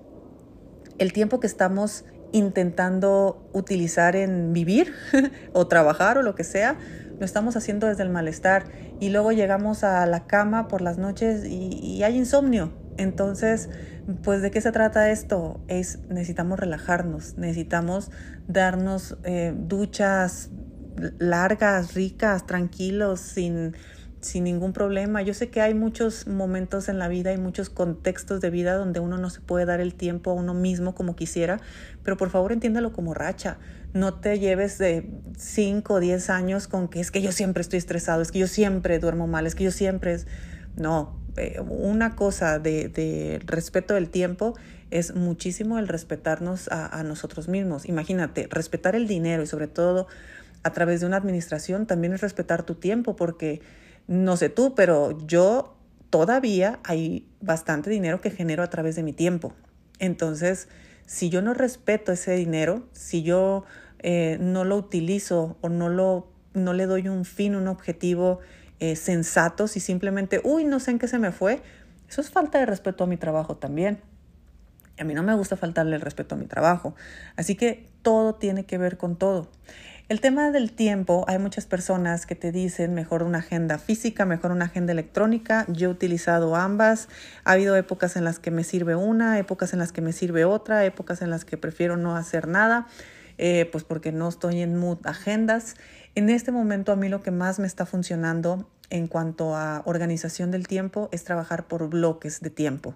el 0.98 1.12
tiempo 1.12 1.40
que 1.40 1.46
estamos 1.46 2.04
intentando 2.32 3.48
utilizar 3.52 4.16
en 4.16 4.52
vivir 4.52 4.92
o 5.52 5.66
trabajar 5.66 6.18
o 6.18 6.22
lo 6.22 6.34
que 6.34 6.44
sea, 6.44 6.76
lo 7.18 7.24
estamos 7.24 7.56
haciendo 7.56 7.86
desde 7.86 8.02
el 8.02 8.10
malestar 8.10 8.64
y 9.00 9.10
luego 9.10 9.32
llegamos 9.32 9.84
a 9.84 10.06
la 10.06 10.26
cama 10.26 10.68
por 10.68 10.82
las 10.82 10.98
noches 10.98 11.44
y, 11.44 12.02
hay 12.02 12.16
insomnio. 12.16 12.72
Entonces, 12.96 13.70
pues 14.22 14.42
de 14.42 14.50
qué 14.50 14.60
se 14.60 14.72
trata 14.72 15.10
esto? 15.10 15.60
Es 15.68 16.00
necesitamos 16.08 16.58
relajarnos, 16.58 17.36
necesitamos 17.38 18.10
darnos 18.48 19.16
eh, 19.24 19.54
duchas 19.56 20.50
largas, 21.18 21.94
ricas, 21.94 22.46
tranquilos, 22.46 23.20
sin 23.20 23.74
sin 24.20 24.44
ningún 24.44 24.72
problema. 24.72 25.22
Yo 25.22 25.34
sé 25.34 25.48
que 25.48 25.60
hay 25.60 25.74
muchos 25.74 26.26
momentos 26.26 26.88
en 26.88 26.98
la 26.98 27.08
vida 27.08 27.32
y 27.32 27.38
muchos 27.38 27.70
contextos 27.70 28.40
de 28.40 28.50
vida 28.50 28.74
donde 28.74 29.00
uno 29.00 29.18
no 29.18 29.30
se 29.30 29.40
puede 29.40 29.64
dar 29.64 29.80
el 29.80 29.94
tiempo 29.94 30.30
a 30.30 30.34
uno 30.34 30.54
mismo 30.54 30.94
como 30.94 31.14
quisiera, 31.14 31.60
pero 32.02 32.16
por 32.16 32.30
favor 32.30 32.52
entiéndalo 32.52 32.92
como 32.92 33.14
racha. 33.14 33.58
No 33.92 34.14
te 34.14 34.38
lleves 34.38 34.78
de 34.78 35.08
5 35.36 35.94
o 35.94 36.00
10 36.00 36.30
años 36.30 36.68
con 36.68 36.88
que 36.88 37.00
es 37.00 37.10
que 37.10 37.22
yo 37.22 37.32
siempre 37.32 37.60
estoy 37.60 37.78
estresado, 37.78 38.22
es 38.22 38.32
que 38.32 38.38
yo 38.40 38.48
siempre 38.48 38.98
duermo 38.98 39.26
mal, 39.26 39.46
es 39.46 39.54
que 39.54 39.64
yo 39.64 39.70
siempre 39.70 40.14
es... 40.14 40.26
No, 40.76 41.18
eh, 41.36 41.60
una 41.60 42.14
cosa 42.14 42.58
de, 42.58 43.40
respeto 43.46 43.94
del 43.94 44.10
tiempo 44.10 44.54
es 44.90 45.14
muchísimo 45.14 45.78
el 45.78 45.88
respetarnos 45.88 46.68
a, 46.68 46.86
a 46.86 47.02
nosotros 47.02 47.48
mismos. 47.48 47.86
Imagínate, 47.86 48.48
respetar 48.50 48.94
el 48.96 49.06
dinero 49.06 49.42
y 49.42 49.46
sobre 49.46 49.68
todo 49.68 50.06
a 50.62 50.72
través 50.72 51.00
de 51.00 51.06
una 51.06 51.16
administración 51.16 51.86
también 51.86 52.12
es 52.12 52.20
respetar 52.20 52.64
tu 52.64 52.74
tiempo 52.74 53.16
porque 53.16 53.60
no 54.08 54.36
sé 54.36 54.48
tú, 54.48 54.74
pero 54.74 55.16
yo 55.26 55.76
todavía 56.10 56.80
hay 56.82 57.28
bastante 57.40 57.90
dinero 57.90 58.20
que 58.20 58.30
genero 58.30 58.62
a 58.62 58.70
través 58.70 58.96
de 58.96 59.02
mi 59.02 59.12
tiempo. 59.12 59.52
Entonces, 59.98 60.68
si 61.06 61.28
yo 61.28 61.42
no 61.42 61.54
respeto 61.54 62.12
ese 62.12 62.34
dinero, 62.34 62.88
si 62.92 63.22
yo 63.22 63.64
eh, 64.00 64.38
no 64.40 64.64
lo 64.64 64.76
utilizo 64.76 65.56
o 65.60 65.68
no, 65.68 65.88
lo, 65.88 66.32
no 66.54 66.72
le 66.72 66.86
doy 66.86 67.08
un 67.08 67.24
fin, 67.24 67.54
un 67.54 67.68
objetivo 67.68 68.40
eh, 68.80 68.96
sensato, 68.96 69.68
si 69.68 69.80
simplemente, 69.80 70.40
uy, 70.42 70.64
no 70.64 70.80
sé 70.80 70.92
en 70.92 70.98
qué 70.98 71.08
se 71.08 71.18
me 71.18 71.30
fue, 71.30 71.60
eso 72.08 72.20
es 72.20 72.30
falta 72.30 72.58
de 72.58 72.66
respeto 72.66 73.04
a 73.04 73.06
mi 73.06 73.16
trabajo 73.16 73.56
también. 73.56 74.00
A 74.98 75.04
mí 75.04 75.14
no 75.14 75.22
me 75.22 75.34
gusta 75.34 75.56
faltarle 75.56 75.96
el 75.96 76.02
respeto 76.02 76.34
a 76.34 76.38
mi 76.38 76.46
trabajo. 76.46 76.94
Así 77.36 77.54
que 77.54 77.88
todo 78.02 78.34
tiene 78.34 78.64
que 78.64 78.78
ver 78.78 78.96
con 78.96 79.16
todo. 79.16 79.48
El 80.08 80.22
tema 80.22 80.50
del 80.50 80.72
tiempo, 80.72 81.26
hay 81.28 81.38
muchas 81.38 81.66
personas 81.66 82.24
que 82.24 82.34
te 82.34 82.50
dicen 82.50 82.94
mejor 82.94 83.22
una 83.22 83.40
agenda 83.40 83.76
física, 83.76 84.24
mejor 84.24 84.52
una 84.52 84.64
agenda 84.64 84.92
electrónica. 84.92 85.66
Yo 85.68 85.90
he 85.90 85.92
utilizado 85.92 86.56
ambas. 86.56 87.10
Ha 87.44 87.52
habido 87.52 87.76
épocas 87.76 88.16
en 88.16 88.24
las 88.24 88.38
que 88.38 88.50
me 88.50 88.64
sirve 88.64 88.96
una, 88.96 89.38
épocas 89.38 89.74
en 89.74 89.80
las 89.80 89.92
que 89.92 90.00
me 90.00 90.14
sirve 90.14 90.46
otra, 90.46 90.86
épocas 90.86 91.20
en 91.20 91.28
las 91.28 91.44
que 91.44 91.58
prefiero 91.58 91.98
no 91.98 92.16
hacer 92.16 92.48
nada, 92.48 92.86
eh, 93.36 93.68
pues 93.70 93.84
porque 93.84 94.10
no 94.10 94.30
estoy 94.30 94.62
en 94.62 94.78
mood 94.78 94.96
agendas. 95.04 95.74
En 96.14 96.30
este 96.30 96.52
momento 96.52 96.90
a 96.90 96.96
mí 96.96 97.10
lo 97.10 97.20
que 97.20 97.30
más 97.30 97.58
me 97.58 97.66
está 97.66 97.84
funcionando 97.84 98.66
en 98.88 99.08
cuanto 99.08 99.56
a 99.56 99.82
organización 99.84 100.50
del 100.50 100.66
tiempo 100.66 101.10
es 101.12 101.24
trabajar 101.24 101.68
por 101.68 101.86
bloques 101.90 102.40
de 102.40 102.48
tiempo. 102.48 102.94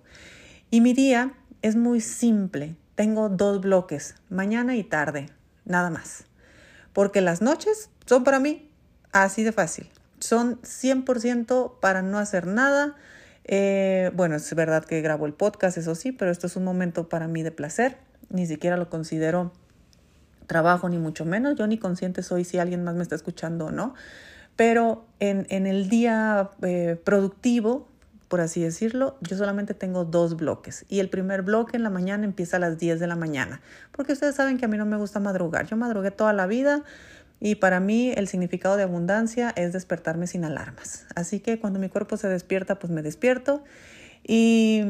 Y 0.71 0.81
mi 0.81 0.95
día 0.95 1.35
es 1.61 1.77
muy 1.77 2.01
simple. 2.01 2.75
Tengo 2.95 3.29
dos 3.29 3.61
bloques, 3.61 4.15
mañana 4.31 4.77
y 4.77 4.83
tarde, 4.83 5.27
nada 5.67 5.91
más 5.91 6.25
porque 6.93 7.21
las 7.21 7.43
noches 7.43 7.91
son 8.07 8.25
para 8.25 8.39
mí 8.39 8.71
así 9.13 9.43
de 9.43 9.53
fácil. 9.53 9.91
Son 10.21 10.61
100% 10.63 11.81
para 11.81 12.03
no 12.03 12.19
hacer 12.19 12.47
nada. 12.47 12.97
Eh, 13.45 14.11
bueno, 14.15 14.37
es 14.37 14.55
verdad 14.55 14.85
que 14.85 15.01
grabo 15.01 15.27
el 15.27 15.35
podcast, 15.35 15.77
eso 15.79 15.95
sí, 15.95 16.13
pero 16.13 16.31
esto 16.31 16.47
es 16.47 16.57
un 16.57 16.65
momento 16.65 17.09
para 17.09 17.29
mí 17.29 17.43
de 17.43 17.51
placer. 17.51 17.99
Ni 18.29 18.47
siquiera 18.47 18.77
lo 18.77 18.89
considero 18.89 19.53
trabajo, 20.47 20.89
ni 20.89 20.99
mucho 20.99 21.25
menos. 21.25 21.57
Yo 21.57 21.67
ni 21.67 21.79
consciente 21.79 22.23
soy 22.23 22.45
si 22.45 22.59
alguien 22.59 22.85
más 22.85 22.95
me 22.95 23.03
está 23.03 23.15
escuchando 23.15 23.67
o 23.67 23.71
no. 23.71 23.95
Pero 24.57 25.07
en, 25.19 25.67
el 25.67 25.89
día 25.89 26.51
eh, 26.63 27.01
productivo, 27.03 27.89
por 28.33 28.41
así 28.41 28.63
decirlo, 28.63 29.19
yo 29.21 29.37
solamente 29.37 29.75
tengo 29.75 30.07
dos 30.07 30.39
bloques 30.39 30.87
y 30.89 31.01
el 31.01 31.11
primer 31.11 31.43
bloque 31.43 31.77
en 31.77 31.83
la 31.83 31.91
mañana 31.91 32.25
empieza 32.25 32.57
a 32.57 32.61
las 32.61 32.79
10 32.79 32.99
de 32.99 33.07
la 33.07 33.15
mañana, 33.15 33.61
porque 33.91 34.15
ustedes 34.15 34.37
saben 34.37 34.57
que 34.57 34.65
a 34.65 34.69
mí 34.69 34.79
no 34.79 34.87
me 34.87 34.97
gusta 34.97 35.21
madrugar, 35.21 35.67
yo 35.67 35.77
madrugué 35.77 36.13
toda 36.13 36.33
la 36.33 36.47
vida 36.47 36.83
y 37.41 37.57
para 37.57 37.79
mí 37.79 38.11
el 38.17 38.29
significado 38.29 38.79
de 38.79 38.85
abundancia 38.85 39.53
es 39.55 39.75
despertarme 39.75 40.27
sin 40.27 40.47
alarmas. 40.47 41.05
Así 41.15 41.41
que 41.41 41.61
cuando 41.61 41.79
mi 41.79 41.91
cuerpo 41.91 42.17
se 42.17 42.27
despierta, 42.27 42.79
pues 42.79 42.91
me 42.91 43.03
despierto 43.03 43.65
y 44.27 44.83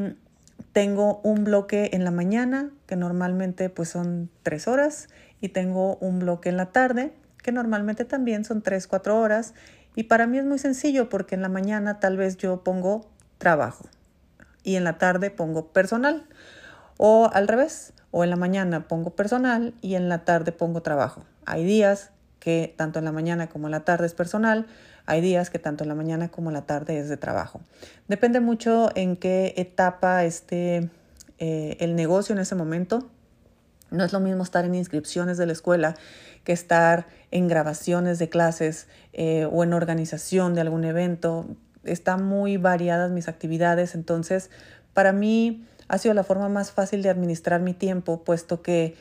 tengo 0.72 1.20
un 1.24 1.42
bloque 1.42 1.90
en 1.94 2.04
la 2.04 2.12
mañana, 2.12 2.70
que 2.86 2.94
normalmente 2.94 3.70
pues 3.70 3.88
son 3.88 4.30
tres 4.44 4.68
horas, 4.68 5.08
y 5.40 5.48
tengo 5.48 5.96
un 5.96 6.20
bloque 6.20 6.48
en 6.48 6.58
la 6.58 6.66
tarde, 6.66 7.12
que 7.42 7.50
normalmente 7.50 8.04
también 8.04 8.44
son 8.44 8.62
tres, 8.62 8.86
cuatro 8.86 9.18
horas. 9.18 9.52
Y 9.96 10.04
para 10.04 10.28
mí 10.28 10.38
es 10.38 10.44
muy 10.44 10.60
sencillo 10.60 11.08
porque 11.08 11.34
en 11.34 11.42
la 11.42 11.48
mañana 11.48 11.98
tal 11.98 12.16
vez 12.16 12.36
yo 12.36 12.62
pongo 12.62 13.10
trabajo 13.42 13.86
y 14.62 14.76
en 14.76 14.84
la 14.84 14.98
tarde 14.98 15.30
pongo 15.30 15.72
personal. 15.72 16.24
O 16.96 17.28
al 17.32 17.48
revés, 17.48 17.92
o 18.12 18.22
en 18.22 18.30
la 18.30 18.36
mañana 18.36 18.86
pongo 18.86 19.10
personal 19.10 19.74
y 19.80 19.96
en 19.96 20.08
la 20.08 20.24
tarde 20.24 20.52
pongo 20.52 20.80
trabajo. 20.80 21.24
Hay 21.44 21.64
días 21.64 22.12
que 22.38 22.72
tanto 22.76 23.00
en 23.00 23.04
la 23.04 23.10
mañana 23.10 23.48
como 23.48 23.66
en 23.66 23.72
la 23.72 23.80
tarde 23.80 24.06
es 24.06 24.14
personal, 24.14 24.66
hay 25.04 25.20
días 25.20 25.50
que 25.50 25.58
tanto 25.58 25.82
en 25.82 25.88
la 25.88 25.96
mañana 25.96 26.28
como 26.28 26.50
en 26.50 26.54
la 26.54 26.66
tarde 26.66 27.00
es 27.00 27.08
de 27.08 27.16
trabajo. 27.16 27.60
Depende 28.06 28.38
mucho 28.38 28.90
en 28.94 29.16
qué 29.16 29.54
etapa 29.56 30.22
esté 30.22 30.88
eh, 31.38 31.76
el 31.80 31.96
negocio 31.96 32.32
en 32.32 32.40
ese 32.40 32.54
momento. 32.54 33.10
No 33.90 34.04
es 34.04 34.12
lo 34.12 34.20
mismo 34.20 34.44
estar 34.44 34.64
en 34.64 34.76
inscripciones 34.76 35.36
de 35.36 35.46
la 35.46 35.52
escuela 35.52 35.96
que 36.44 36.52
estar 36.52 37.08
en 37.32 37.48
grabaciones 37.48 38.20
de 38.20 38.28
clases 38.28 38.86
eh, 39.12 39.48
o 39.50 39.64
en 39.64 39.72
organización 39.72 40.54
de 40.54 40.60
algún 40.60 40.84
evento 40.84 41.46
están 41.84 42.24
muy 42.24 42.56
variadas 42.56 43.10
mis 43.10 43.28
actividades, 43.28 43.94
entonces 43.94 44.50
para 44.94 45.12
mí 45.12 45.66
ha 45.88 45.98
sido 45.98 46.14
la 46.14 46.24
forma 46.24 46.48
más 46.48 46.72
fácil 46.72 47.02
de 47.02 47.10
administrar 47.10 47.60
mi 47.60 47.74
tiempo, 47.74 48.24
puesto 48.24 48.62
que 48.62 48.94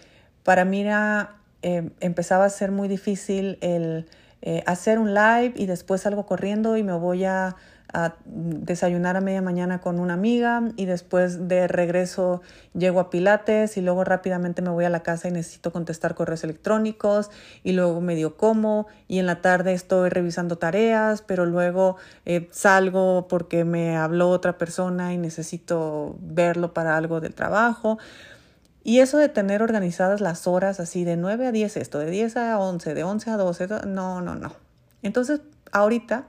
para 0.44 0.66
mí 0.66 0.82
era 0.82 1.36
eh, 1.62 1.92
empezaba 2.00 2.46
a 2.46 2.50
ser 2.50 2.72
muy 2.72 2.88
difícil 2.88 3.58
el 3.62 4.08
eh, 4.44 4.64
hacer 4.66 4.98
un 4.98 5.14
live 5.14 5.54
y 5.56 5.68
después 5.68 6.02
salgo 6.02 6.26
corriendo 6.26 6.76
y 6.76 6.82
me 6.82 6.94
voy 6.94 7.26
a, 7.26 7.56
desayunar 8.26 9.18
a 9.18 9.22
media 9.22 9.42
mañana 9.42 9.82
con 9.82 10.00
una 10.00 10.14
amiga 10.14 10.64
y 10.78 10.86
después 10.86 11.48
de 11.48 11.68
regreso 11.68 12.42
llego 12.74 13.00
a 13.00 13.10
Pilates 13.10 13.76
y 13.76 13.82
luego 13.82 14.04
rápidamente 14.04 14.62
me 14.62 14.70
voy 14.70 14.86
a 14.86 14.90
la 14.90 15.04
casa 15.04 15.28
y 15.28 15.32
necesito 15.32 15.72
contestar 15.72 16.16
correos 16.16 16.44
electrónicos 16.44 17.32
y 17.64 17.74
luego 17.74 18.00
medio 18.00 18.38
como 18.38 18.88
y 19.08 19.20
en 19.20 19.26
la 19.26 19.42
tarde 19.42 19.74
estoy 19.74 20.10
revisando 20.10 20.58
tareas, 20.58 21.22
pero 21.22 21.46
luego 21.46 21.98
eh, 22.26 22.48
salgo 22.52 23.28
porque 23.28 23.66
me 23.66 23.98
habló 23.98 24.30
otra 24.30 24.58
persona 24.58 25.14
y 25.14 25.18
necesito 25.18 26.16
verlo 26.22 26.74
para 26.74 26.96
algo 26.96 27.20
del 27.20 27.36
trabajo. 27.36 27.98
Y 28.84 29.00
eso 29.00 29.18
de 29.18 29.30
tener 29.30 29.62
organizadas 29.62 30.22
las 30.22 30.48
horas 30.48 30.80
así 30.80 31.04
de 31.04 31.16
9 31.16 31.48
a 31.48 31.52
10 31.52 31.78
esto, 31.78 32.00
de 32.00 32.10
10 32.10 32.38
a 32.38 32.60
11, 32.60 32.94
de 32.94 33.04
11 33.04 33.30
a 33.30 33.38
12, 33.38 33.68
no, 33.86 34.22
no, 34.22 34.36
no. 34.36 34.54
Entonces, 35.04 35.42
ahorita, 35.72 36.28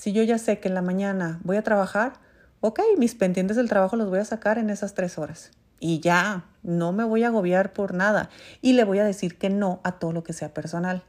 si 0.00 0.12
yo 0.12 0.22
ya 0.22 0.38
sé 0.38 0.60
que 0.60 0.68
en 0.68 0.74
la 0.74 0.80
mañana 0.80 1.40
voy 1.44 1.58
a 1.58 1.62
trabajar, 1.62 2.14
ok, 2.60 2.80
mis 2.96 3.14
pendientes 3.14 3.58
del 3.58 3.68
trabajo 3.68 3.96
los 3.96 4.08
voy 4.08 4.18
a 4.18 4.24
sacar 4.24 4.56
en 4.56 4.70
esas 4.70 4.94
tres 4.94 5.18
horas. 5.18 5.50
Y 5.78 6.00
ya, 6.00 6.46
no 6.62 6.92
me 6.92 7.04
voy 7.04 7.22
a 7.22 7.26
agobiar 7.26 7.74
por 7.74 7.92
nada. 7.92 8.30
Y 8.62 8.72
le 8.72 8.84
voy 8.84 8.98
a 8.98 9.04
decir 9.04 9.36
que 9.36 9.50
no 9.50 9.78
a 9.84 9.98
todo 9.98 10.12
lo 10.12 10.24
que 10.24 10.32
sea 10.32 10.54
personal. 10.54 11.02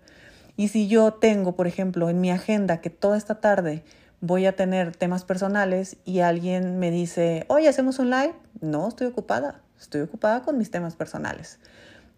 Y 0.58 0.68
si 0.68 0.90
yo 0.90 1.14
tengo, 1.14 1.56
por 1.56 1.68
ejemplo, 1.68 2.10
en 2.10 2.20
mi 2.20 2.32
agenda 2.32 2.82
que 2.82 2.90
toda 2.90 3.16
esta 3.16 3.40
tarde 3.40 3.86
voy 4.20 4.46
a 4.46 4.58
tener 4.58 4.94
temas 4.94 5.24
personales 5.24 5.96
y 6.04 6.20
alguien 6.20 6.78
me 6.78 6.92
dice, 6.92 7.46
oye, 7.48 7.70
¿hacemos 7.70 7.98
un 7.98 8.10
live? 8.10 8.34
No, 8.60 8.90
estoy 8.90 9.08
ocupada 9.08 9.62
estoy 9.82 10.02
ocupada 10.02 10.44
con 10.44 10.58
mis 10.58 10.72
temas 10.72 10.96
personales. 10.96 11.60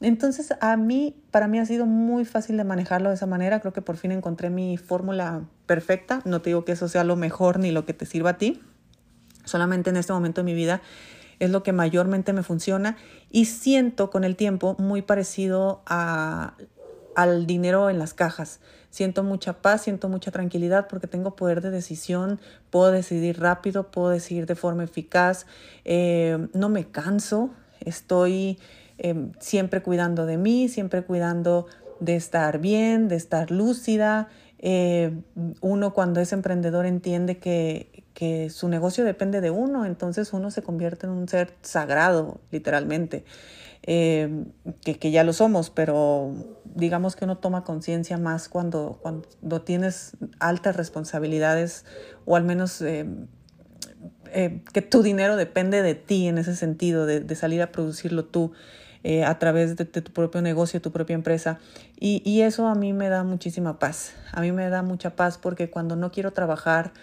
Entonces, 0.01 0.53
a 0.59 0.75
mí, 0.77 1.15
para 1.31 1.47
mí 1.47 1.59
ha 1.59 1.65
sido 1.65 1.85
muy 1.85 2.25
fácil 2.25 2.57
de 2.57 2.63
manejarlo 2.63 3.09
de 3.09 3.15
esa 3.15 3.25
manera. 3.25 3.59
Creo 3.59 3.73
que 3.73 3.81
por 3.81 3.97
fin 3.97 4.11
encontré 4.11 4.49
mi 4.49 4.77
fórmula 4.77 5.43
perfecta. 5.65 6.21
No 6.25 6.41
te 6.41 6.49
digo 6.49 6.65
que 6.65 6.73
eso 6.73 6.87
sea 6.87 7.03
lo 7.03 7.15
mejor 7.15 7.59
ni 7.59 7.71
lo 7.71 7.85
que 7.85 7.93
te 7.93 8.05
sirva 8.05 8.31
a 8.31 8.37
ti. 8.37 8.61
Solamente 9.45 9.89
en 9.89 9.97
este 9.97 10.13
momento 10.13 10.41
de 10.41 10.45
mi 10.45 10.53
vida 10.53 10.81
es 11.39 11.49
lo 11.49 11.63
que 11.63 11.73
mayormente 11.73 12.33
me 12.33 12.43
funciona 12.43 12.97
y 13.29 13.45
siento 13.45 14.09
con 14.09 14.23
el 14.23 14.35
tiempo 14.35 14.75
muy 14.79 15.01
parecido 15.01 15.81
a, 15.85 16.55
al 17.15 17.45
dinero 17.45 17.89
en 17.89 17.99
las 17.99 18.13
cajas. 18.13 18.59
Siento 18.89 19.23
mucha 19.23 19.61
paz, 19.61 19.81
siento 19.81 20.07
mucha 20.07 20.31
tranquilidad 20.31 20.87
porque 20.87 21.07
tengo 21.07 21.35
poder 21.35 21.61
de 21.61 21.71
decisión, 21.71 22.39
puedo 22.69 22.91
decidir 22.91 23.39
rápido, 23.39 23.89
puedo 23.89 24.09
decidir 24.09 24.45
de 24.45 24.55
forma 24.55 24.83
eficaz, 24.83 25.45
eh, 25.83 26.47
no 26.53 26.69
me 26.69 26.85
canso, 26.85 27.49
estoy 27.79 28.59
eh, 28.97 29.31
siempre 29.39 29.81
cuidando 29.81 30.25
de 30.25 30.37
mí, 30.37 30.69
siempre 30.69 31.03
cuidando 31.03 31.67
de 31.99 32.15
estar 32.15 32.59
bien, 32.59 33.07
de 33.07 33.15
estar 33.15 33.51
lúcida. 33.51 34.29
Eh, 34.59 35.11
uno 35.61 35.93
cuando 35.93 36.19
es 36.21 36.33
emprendedor 36.33 36.85
entiende 36.85 37.37
que, 37.37 38.03
que 38.13 38.49
su 38.49 38.69
negocio 38.69 39.03
depende 39.03 39.41
de 39.41 39.51
uno, 39.51 39.85
entonces 39.85 40.33
uno 40.33 40.51
se 40.51 40.61
convierte 40.61 41.05
en 41.05 41.13
un 41.13 41.27
ser 41.27 41.53
sagrado, 41.61 42.39
literalmente. 42.51 43.25
Eh, 43.85 44.45
que, 44.81 45.11
ya 45.11 45.25
lo 45.25 45.33
somos, 45.33 45.69
pero 45.69 46.33
digamos 46.63 47.17
que 47.17 47.25
uno 47.25 47.37
toma 47.37 47.65
conciencia 47.65 48.17
más 48.17 48.47
cuando, 48.47 48.97
cuando 49.01 49.61
tienes 49.61 50.15
altas 50.39 50.77
responsabilidades 50.77 51.83
o 52.25 52.37
al 52.37 52.45
menos 52.45 52.81
eh, 52.81 53.05
eh, 54.33 54.61
que 54.73 54.81
tu 54.81 55.03
dinero 55.03 55.35
depende 55.35 55.81
de 55.81 55.95
ti 55.95 56.27
en 56.27 56.37
ese 56.37 56.55
sentido, 56.55 57.05
de, 57.05 57.35
salir 57.35 57.61
a 57.61 57.71
producirlo 57.71 58.25
tú. 58.25 58.51
a 59.25 59.37
través 59.37 59.75
de, 59.75 59.85
tu 59.85 60.13
propio 60.13 60.41
negocio, 60.41 60.81
tu 60.81 60.91
propia 60.91 61.13
empresa. 61.13 61.59
Y, 61.99 62.21
y 62.23 62.41
eso 62.41 62.67
a 62.67 62.75
mí 62.75 62.93
me 62.93 63.09
da 63.09 63.23
muchísima 63.23 63.77
paz. 63.77 64.13
A 64.31 64.41
mí 64.41 64.51
me 64.51 64.69
da 64.69 64.81
mucha 64.81 65.15
paz 65.15 65.37
porque 65.37 65.69
cuando 65.69 65.95
no 65.95 66.11
quiero 66.11 66.31
trabajar, 66.31 66.93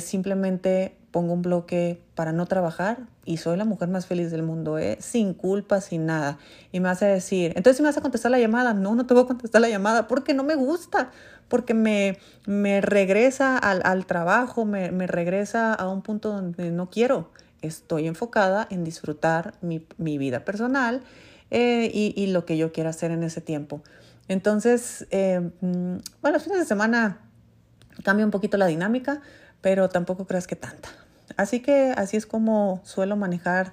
simplemente 0.00 0.94
pongo 1.10 1.32
un 1.32 1.42
bloque 1.42 2.02
para 2.14 2.32
no 2.32 2.46
trabajar 2.46 2.98
y 3.24 3.38
soy 3.38 3.56
la 3.56 3.64
mujer 3.64 3.88
más 3.88 4.06
feliz 4.06 4.30
del 4.30 4.42
mundo, 4.42 4.78
¿eh? 4.78 4.96
sin 5.00 5.34
culpa, 5.34 5.80
sin 5.80 6.06
nada. 6.06 6.38
Y 6.72 6.80
me 6.80 6.88
hace 6.88 7.06
decir, 7.06 7.52
entonces 7.56 7.76
si 7.76 7.82
me 7.82 7.88
vas 7.88 7.96
a 7.98 8.00
contestar 8.00 8.30
la 8.30 8.38
llamada, 8.38 8.74
no, 8.74 8.94
no 8.94 9.06
te 9.06 9.14
voy 9.14 9.24
a 9.24 9.26
contestar 9.26 9.60
la 9.60 9.68
llamada 9.68 10.08
porque 10.08 10.34
no 10.34 10.44
me 10.44 10.54
gusta, 10.54 11.10
porque 11.48 11.74
me, 11.74 12.18
me 12.46 12.80
regresa 12.80 13.58
al, 13.58 13.82
al 13.84 14.06
trabajo, 14.06 14.64
me, 14.64 14.92
me, 14.92 15.06
regresa 15.06 15.74
a 15.74 15.88
un 15.88 16.02
punto 16.02 16.30
donde 16.30 16.70
no 16.70 16.90
quiero. 16.90 17.30
Estoy 17.60 18.06
enfocada 18.06 18.66
en 18.70 18.84
disfrutar 18.84 19.54
mi, 19.60 19.86
mi 19.98 20.16
vida 20.16 20.44
personal 20.44 21.02
eh, 21.50 21.90
y, 21.92 22.14
y, 22.16 22.28
lo 22.28 22.46
que 22.46 22.56
yo 22.56 22.72
quiero 22.72 22.88
hacer 22.88 23.10
en 23.10 23.22
ese 23.22 23.40
tiempo. 23.40 23.82
Entonces, 24.28 25.06
eh, 25.10 25.40
mm, 25.60 25.96
bueno, 26.22 26.36
los 26.36 26.44
fines 26.44 26.60
de 26.60 26.64
semana 26.64 27.18
cambia 28.04 28.24
un 28.24 28.30
poquito 28.30 28.56
la 28.56 28.66
dinámica 28.66 29.20
pero 29.60 29.88
tampoco 29.88 30.26
creas 30.26 30.46
que 30.46 30.56
tanta. 30.56 30.88
Así 31.36 31.60
que 31.60 31.92
así 31.96 32.16
es 32.16 32.26
como 32.26 32.80
suelo 32.84 33.16
manejar 33.16 33.72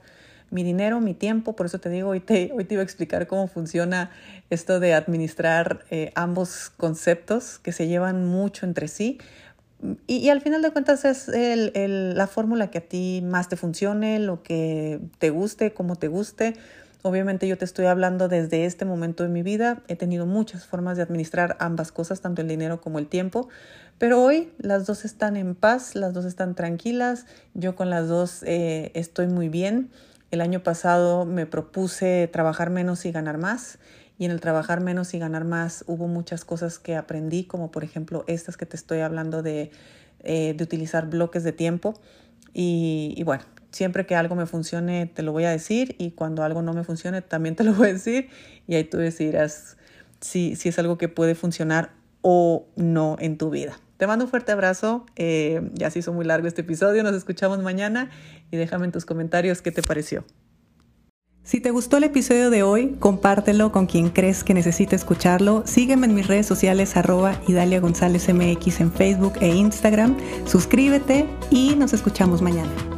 mi 0.49 0.63
dinero, 0.63 1.01
mi 1.01 1.13
tiempo, 1.13 1.55
por 1.55 1.65
eso 1.65 1.79
te 1.79 1.89
digo, 1.89 2.09
hoy 2.09 2.19
te, 2.19 2.51
hoy 2.53 2.63
te 2.63 2.75
iba 2.75 2.81
a 2.81 2.83
explicar 2.83 3.27
cómo 3.27 3.47
funciona 3.47 4.11
esto 4.49 4.79
de 4.79 4.93
administrar 4.93 5.83
eh, 5.89 6.11
ambos 6.15 6.71
conceptos 6.77 7.59
que 7.59 7.71
se 7.71 7.87
llevan 7.87 8.25
mucho 8.25 8.65
entre 8.65 8.87
sí. 8.87 9.19
Y, 10.07 10.17
y 10.17 10.29
al 10.29 10.41
final 10.41 10.61
de 10.61 10.71
cuentas 10.71 11.05
es 11.05 11.27
el, 11.27 11.71
el, 11.75 12.15
la 12.15 12.27
fórmula 12.27 12.71
que 12.71 12.77
a 12.77 12.81
ti 12.81 13.21
más 13.23 13.49
te 13.49 13.57
funcione, 13.57 14.19
lo 14.19 14.41
que 14.41 14.99
te 15.19 15.29
guste, 15.29 15.73
como 15.73 15.97
te 15.97 16.07
guste. 16.07 16.53
Obviamente 17.03 17.47
yo 17.47 17.57
te 17.57 17.65
estoy 17.65 17.85
hablando 17.85 18.27
desde 18.27 18.65
este 18.65 18.83
momento 18.83 19.23
de 19.23 19.29
mi 19.29 19.43
vida. 19.43 19.83
He 19.87 19.95
tenido 19.95 20.25
muchas 20.25 20.65
formas 20.65 20.97
de 20.97 21.03
administrar 21.03 21.55
ambas 21.59 21.91
cosas, 21.91 22.21
tanto 22.21 22.41
el 22.41 22.47
dinero 22.47 22.81
como 22.81 22.99
el 22.99 23.07
tiempo. 23.07 23.49
Pero 23.97 24.21
hoy 24.21 24.51
las 24.57 24.85
dos 24.85 25.05
están 25.05 25.37
en 25.37 25.55
paz, 25.55 25.95
las 25.95 26.13
dos 26.13 26.25
están 26.25 26.55
tranquilas. 26.55 27.25
Yo 27.53 27.75
con 27.75 27.89
las 27.89 28.07
dos 28.07 28.43
eh, 28.43 28.91
estoy 28.95 29.27
muy 29.27 29.47
bien. 29.47 29.89
El 30.31 30.41
año 30.41 30.61
pasado 30.63 31.25
me 31.25 31.45
propuse 31.45 32.27
trabajar 32.31 32.71
menos 32.71 33.05
y 33.05 33.11
ganar 33.11 33.37
más. 33.37 33.77
Y 34.19 34.25
en 34.25 34.31
el 34.31 34.41
trabajar 34.41 34.81
menos 34.81 35.13
y 35.13 35.19
ganar 35.19 35.45
más 35.45 35.83
hubo 35.87 36.07
muchas 36.07 36.43
cosas 36.43 36.79
que 36.79 36.95
aprendí, 36.95 37.43
como 37.43 37.69
por 37.69 37.83
ejemplo 37.83 38.23
estas 38.27 38.57
que 38.57 38.65
te 38.65 38.75
estoy 38.75 38.99
hablando 39.01 39.43
de, 39.43 39.69
eh, 40.21 40.55
de 40.57 40.63
utilizar 40.63 41.07
bloques 41.07 41.43
de 41.43 41.51
tiempo. 41.51 41.93
Y, 42.53 43.13
y 43.15 43.23
bueno, 43.23 43.43
siempre 43.77 44.05
que 44.05 44.15
algo 44.15 44.35
me 44.35 44.45
funcione 44.45 45.05
te 45.05 45.21
lo 45.21 45.31
voy 45.31 45.45
a 45.45 45.51
decir 45.51 45.95
y 45.99 46.11
cuando 46.11 46.43
algo 46.43 46.61
no 46.61 46.73
me 46.73 46.83
funcione 46.83 47.21
también 47.21 47.55
te 47.55 47.63
lo 47.63 47.73
voy 47.73 47.89
a 47.89 47.93
decir 47.93 48.29
y 48.67 48.75
ahí 48.75 48.83
tú 48.83 48.97
decidirás 48.97 49.77
si, 50.19 50.55
si 50.55 50.69
es 50.69 50.79
algo 50.79 50.97
que 50.97 51.07
puede 51.07 51.35
funcionar 51.35 51.91
o 52.21 52.67
no 52.75 53.15
en 53.19 53.37
tu 53.37 53.49
vida. 53.49 53.79
Te 53.97 54.05
mando 54.05 54.25
un 54.25 54.29
fuerte 54.31 54.51
abrazo, 54.51 55.05
eh, 55.15 55.69
ya 55.73 55.89
se 55.89 55.99
hizo 55.99 56.11
muy 56.11 56.25
largo 56.25 56.47
este 56.47 56.61
episodio, 56.61 57.03
nos 57.03 57.15
escuchamos 57.15 57.59
mañana 57.59 58.09
y 58.51 58.57
déjame 58.57 58.85
en 58.85 58.91
tus 58.91 59.05
comentarios 59.05 59.61
qué 59.61 59.71
te 59.71 59.81
pareció. 59.81 60.25
Si 61.43 61.61
te 61.61 61.71
gustó 61.71 61.97
el 61.97 62.03
episodio 62.03 62.49
de 62.49 62.61
hoy, 62.61 62.97
compártelo 62.99 63.71
con 63.71 63.85
quien 63.85 64.09
crees 64.09 64.43
que 64.43 64.53
necesite 64.53 64.97
escucharlo. 64.97 65.63
Sígueme 65.65 66.05
en 66.05 66.13
mis 66.13 66.27
redes 66.27 66.45
sociales 66.45 66.97
arroba 66.97 67.39
Idalia 67.47 67.79
González 67.79 68.27
MX 68.27 68.81
en 68.81 68.91
Facebook 68.91 69.33
e 69.39 69.55
Instagram. 69.55 70.17
Suscríbete 70.45 71.25
y 71.49 71.75
nos 71.75 71.93
escuchamos 71.93 72.41
mañana. 72.41 72.96